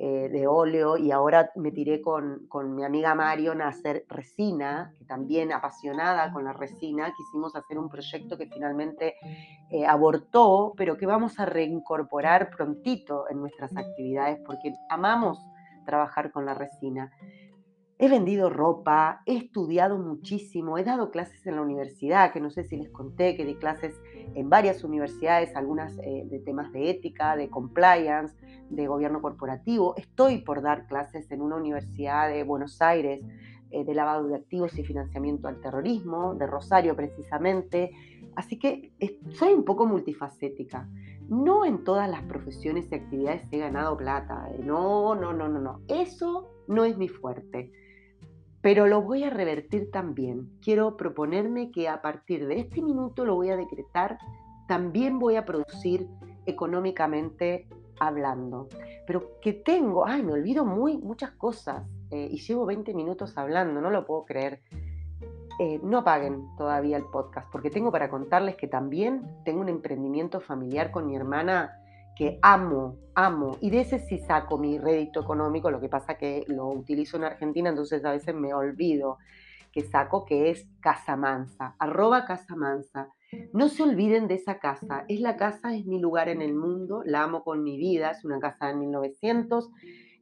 eh, 0.00 0.28
de 0.30 0.46
óleo 0.46 0.96
y 0.96 1.10
ahora 1.10 1.50
me 1.56 1.72
tiré 1.72 2.00
con, 2.00 2.46
con, 2.46 2.76
mi 2.76 2.84
amiga 2.84 3.16
Marion 3.16 3.60
a 3.60 3.66
hacer 3.66 4.04
resina, 4.08 4.94
que 4.96 5.04
también 5.04 5.52
apasionada 5.52 6.32
con 6.32 6.44
la 6.44 6.52
resina, 6.52 7.12
quisimos 7.16 7.56
hacer 7.56 7.78
un 7.78 7.88
proyecto 7.88 8.38
que 8.38 8.46
finalmente 8.46 9.16
eh, 9.70 9.84
abortó, 9.84 10.72
pero 10.76 10.96
que 10.96 11.06
vamos 11.06 11.40
a 11.40 11.46
reincorporar 11.46 12.50
prontito 12.50 13.28
en 13.28 13.40
nuestras 13.40 13.76
actividades 13.76 14.38
porque 14.46 14.72
amamos 14.88 15.44
trabajar 15.84 16.30
con 16.30 16.46
la 16.46 16.54
resina. 16.54 17.10
He 18.00 18.08
vendido 18.08 18.48
ropa, 18.48 19.22
he 19.26 19.36
estudiado 19.36 19.98
muchísimo, 19.98 20.78
he 20.78 20.84
dado 20.84 21.10
clases 21.10 21.44
en 21.48 21.56
la 21.56 21.62
universidad, 21.62 22.32
que 22.32 22.40
no 22.40 22.48
sé 22.48 22.62
si 22.62 22.76
les 22.76 22.90
conté 22.90 23.36
que 23.36 23.44
di 23.44 23.56
clases 23.56 24.00
en 24.36 24.48
varias 24.48 24.84
universidades, 24.84 25.56
algunas 25.56 25.98
eh, 25.98 26.24
de 26.30 26.38
temas 26.38 26.70
de 26.72 26.90
ética, 26.90 27.34
de 27.34 27.50
compliance, 27.50 28.36
de 28.70 28.86
gobierno 28.86 29.20
corporativo. 29.20 29.94
Estoy 29.96 30.42
por 30.42 30.62
dar 30.62 30.86
clases 30.86 31.28
en 31.32 31.42
una 31.42 31.56
universidad 31.56 32.28
de 32.28 32.44
Buenos 32.44 32.80
Aires 32.80 33.20
eh, 33.72 33.84
de 33.84 33.94
lavado 33.94 34.28
de 34.28 34.36
activos 34.36 34.78
y 34.78 34.84
financiamiento 34.84 35.48
al 35.48 35.60
terrorismo, 35.60 36.36
de 36.36 36.46
Rosario 36.46 36.94
precisamente. 36.94 37.90
Así 38.36 38.60
que 38.60 38.92
soy 39.32 39.52
un 39.52 39.64
poco 39.64 39.86
multifacética. 39.86 40.88
No 41.28 41.64
en 41.64 41.82
todas 41.82 42.08
las 42.08 42.22
profesiones 42.22 42.92
y 42.92 42.94
actividades 42.94 43.42
he 43.50 43.58
ganado 43.58 43.96
plata. 43.96 44.48
Eh, 44.52 44.60
no, 44.62 45.16
no, 45.16 45.32
no, 45.32 45.48
no, 45.48 45.58
no. 45.58 45.80
Eso 45.88 46.48
no 46.68 46.84
es 46.84 46.96
mi 46.96 47.08
fuerte. 47.08 47.72
Pero 48.60 48.86
lo 48.86 49.02
voy 49.02 49.24
a 49.24 49.30
revertir 49.30 49.90
también. 49.90 50.50
Quiero 50.60 50.96
proponerme 50.96 51.70
que 51.70 51.88
a 51.88 52.02
partir 52.02 52.46
de 52.46 52.60
este 52.60 52.82
minuto 52.82 53.24
lo 53.24 53.36
voy 53.36 53.50
a 53.50 53.56
decretar, 53.56 54.18
también 54.66 55.18
voy 55.18 55.36
a 55.36 55.44
producir 55.44 56.08
económicamente 56.46 57.68
hablando. 58.00 58.68
Pero 59.06 59.40
que 59.40 59.52
tengo, 59.52 60.06
ay, 60.06 60.22
me 60.22 60.32
olvido 60.32 60.64
muy, 60.64 60.98
muchas 60.98 61.30
cosas 61.32 61.84
eh, 62.10 62.28
y 62.30 62.38
llevo 62.38 62.66
20 62.66 62.94
minutos 62.94 63.36
hablando, 63.38 63.80
no 63.80 63.90
lo 63.90 64.06
puedo 64.06 64.24
creer. 64.24 64.60
Eh, 65.60 65.80
no 65.82 66.04
paguen 66.04 66.44
todavía 66.56 66.96
el 66.96 67.04
podcast, 67.04 67.50
porque 67.50 67.70
tengo 67.70 67.90
para 67.90 68.08
contarles 68.08 68.54
que 68.54 68.68
también 68.68 69.26
tengo 69.44 69.60
un 69.60 69.68
emprendimiento 69.68 70.40
familiar 70.40 70.92
con 70.92 71.06
mi 71.06 71.16
hermana 71.16 71.82
que 72.18 72.40
amo, 72.42 72.98
amo, 73.14 73.58
y 73.60 73.70
de 73.70 73.82
ese 73.82 74.00
sí 74.00 74.18
saco 74.18 74.58
mi 74.58 74.76
rédito 74.76 75.20
económico, 75.20 75.70
lo 75.70 75.80
que 75.80 75.88
pasa 75.88 76.18
que 76.18 76.44
lo 76.48 76.66
utilizo 76.66 77.16
en 77.16 77.22
Argentina, 77.22 77.70
entonces 77.70 78.04
a 78.04 78.10
veces 78.10 78.34
me 78.34 78.52
olvido 78.52 79.18
que 79.72 79.82
saco, 79.82 80.24
que 80.24 80.50
es 80.50 80.66
Casa 80.80 81.16
Mansa, 81.16 81.76
arroba 81.78 82.24
Casa 82.24 82.56
Mansa. 82.56 83.08
No 83.52 83.68
se 83.68 83.84
olviden 83.84 84.26
de 84.26 84.34
esa 84.34 84.58
casa, 84.58 85.04
es 85.06 85.20
la 85.20 85.36
casa, 85.36 85.76
es 85.76 85.86
mi 85.86 86.00
lugar 86.00 86.28
en 86.28 86.42
el 86.42 86.54
mundo, 86.54 87.02
la 87.04 87.22
amo 87.22 87.44
con 87.44 87.62
mi 87.62 87.76
vida, 87.76 88.10
es 88.10 88.24
una 88.24 88.40
casa 88.40 88.66
de 88.66 88.74
1900, 88.74 89.70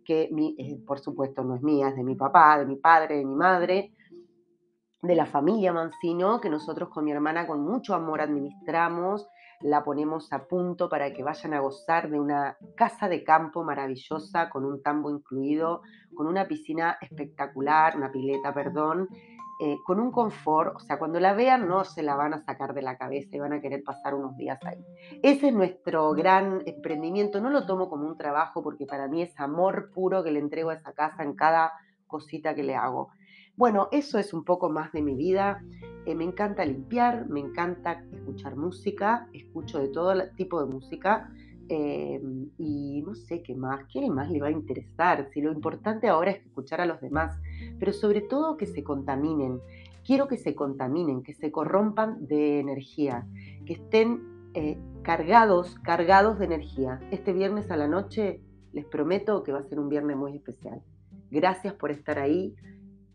que 0.05 0.29
eh, 0.59 0.79
por 0.87 0.99
supuesto 0.99 1.45
no 1.45 1.55
es 1.55 1.63
mía, 1.63 1.89
es 1.89 1.97
de 1.97 2.05
mi 2.05 2.15
papá, 2.15 2.59
de 2.59 2.67
mi 2.67 2.77
padre, 2.77 3.17
de 3.17 3.25
mi 3.25 3.35
madre, 3.35 3.95
de 5.01 5.15
la 5.15 5.25
familia 5.25 5.73
Mancino, 5.73 6.43
que 6.43 6.51
nosotros 6.51 6.91
con 6.91 7.07
mi 7.07 7.13
hermana 7.13 7.47
con 7.47 7.63
mucho 7.63 7.95
amor 7.95 8.21
administramos, 8.21 9.27
la 9.61 9.85
ponemos 9.85 10.33
a 10.33 10.47
punto 10.47 10.89
para 10.89 11.13
que 11.13 11.23
vayan 11.23 11.55
a 11.55 11.61
gozar 11.61 12.11
de 12.11 12.21
una 12.21 12.57
casa 12.77 13.09
de 13.09 13.25
campo 13.25 13.65
maravillosa, 13.65 14.51
con 14.51 14.65
un 14.65 14.83
tambo 14.83 15.11
incluido, 15.11 15.83
con 16.15 16.27
una 16.27 16.47
piscina 16.47 16.99
espectacular, 17.01 17.97
una 17.97 18.11
pileta, 18.11 18.53
perdón, 18.53 19.09
eh, 19.59 19.79
con 19.87 20.01
un 20.01 20.11
confort, 20.13 20.77
o 20.77 20.81
sea, 20.81 20.99
cuando 20.99 21.19
la 21.19 21.33
vean 21.33 21.67
no 21.67 21.83
se 21.85 22.03
la 22.03 22.15
van 22.15 22.35
a 22.35 22.45
sacar 22.45 22.75
de 22.75 22.83
la 22.83 22.99
cabeza 22.99 23.37
y 23.37 23.39
van 23.39 23.55
a 23.55 23.61
querer 23.63 23.83
pasar 23.83 24.15
unos 24.15 24.37
días 24.37 24.59
ahí. 24.67 24.85
Ese 25.23 25.49
es 25.49 25.55
nuestro 25.55 26.13
gran 26.13 26.63
emprendimiento, 26.67 27.41
no 27.41 27.49
lo 27.49 27.65
tomo 27.65 27.89
como 27.89 28.07
un 28.07 28.19
trabajo 28.19 28.63
porque 28.63 28.85
para 28.85 29.09
mí 29.09 29.23
es 29.23 29.39
amor 29.41 29.91
puro 29.95 30.23
que 30.23 30.31
le 30.31 30.41
entrego 30.41 30.71
a 30.71 30.75
esa 30.75 30.93
casa 30.93 31.23
en 31.23 31.35
cada 31.35 31.73
cosita 32.07 32.55
que 32.55 32.65
le 32.65 32.77
hago. 32.77 33.09
Bueno, 33.57 33.89
eso 33.91 34.19
es 34.19 34.35
un 34.35 34.45
poco 34.45 34.69
más 34.69 34.93
de 34.93 35.01
mi 35.01 35.15
vida. 35.15 35.65
Eh, 36.05 36.15
me 36.15 36.25
encanta 36.25 36.65
limpiar, 36.65 37.27
me 37.29 37.41
encanta 37.41 38.05
escuchar 38.13 38.55
música, 38.55 39.29
escucho 39.33 39.79
de 39.79 39.89
todo 39.89 40.13
tipo 40.37 40.63
de 40.63 40.71
música 40.71 41.33
eh, 41.69 42.21
y 42.59 43.03
no 43.03 43.15
sé 43.15 43.43
qué 43.43 43.55
más, 43.55 43.85
quién 43.91 44.13
más 44.15 44.31
le 44.31 44.41
va 44.41 44.49
a 44.49 44.53
interesar, 44.53 45.29
si 45.33 45.41
lo 45.41 45.51
importante 45.51 46.07
ahora 46.07 46.31
es 46.31 46.47
escuchar 46.47 46.81
a 46.81 46.87
los 46.87 47.01
demás, 47.01 47.41
pero 47.81 47.93
sobre 47.93 48.21
todo 48.21 48.57
que 48.57 48.67
se 48.67 48.85
contaminen. 48.85 49.59
Quiero 50.05 50.29
que 50.29 50.37
se 50.37 50.55
contaminen, 50.55 51.23
que 51.23 51.33
se 51.33 51.51
corrompan 51.51 52.27
de 52.27 52.61
energía, 52.61 53.27
que 53.65 53.73
estén 53.73 54.51
eh, 54.55 54.79
cargados, 55.03 55.77
cargados 55.83 56.39
de 56.39 56.45
energía. 56.45 57.01
Este 57.11 57.33
viernes 57.33 57.71
a 57.71 57.77
la 57.77 57.89
noche 57.89 58.41
les 58.73 58.85
prometo 58.85 59.43
que 59.43 59.51
va 59.51 59.61
a 59.61 59.65
ser 59.65 59.81
un 59.81 59.89
viernes 59.89 60.17
muy 60.17 60.37
especial. 60.37 60.83
Gracias 61.31 61.75
por 61.75 61.91
estar 61.91 62.19
ahí. 62.21 62.55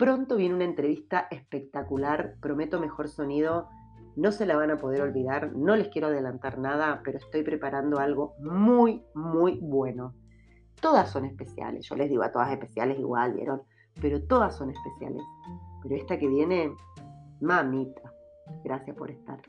Pronto 0.02 0.36
viene 0.36 0.56
una 0.56 0.66
entrevista 0.66 1.28
espectacular, 1.30 2.34
prometo 2.42 2.80
mejor 2.80 3.08
sonido, 3.08 3.70
no 4.16 4.32
se 4.32 4.48
la 4.48 4.56
van 4.56 4.72
a 4.72 4.78
poder 4.78 5.00
olvidar, 5.04 5.54
no 5.54 5.76
les 5.76 5.90
quiero 5.90 6.08
adelantar 6.08 6.58
nada, 6.58 7.04
pero 7.06 7.20
estoy 7.20 7.44
preparando 7.44 8.00
algo 8.00 8.34
muy, 8.40 9.04
muy 9.14 9.60
bueno. 9.62 10.16
Todas 10.82 11.12
son 11.12 11.26
especiales, 11.26 11.88
yo 11.88 11.96
les 11.96 12.10
digo 12.10 12.24
a 12.24 12.32
todas 12.32 12.52
especiales 12.52 12.98
igual, 12.98 13.36
¿vieron? 13.36 13.62
Pero 14.02 14.24
todas 14.24 14.58
son 14.58 14.72
especiales. 14.72 15.22
Pero 15.84 15.96
esta 15.96 16.18
que 16.18 16.28
viene, 16.28 16.74
mamita, 17.40 18.12
gracias 18.64 18.98
por 18.98 19.12
estar. 19.12 19.40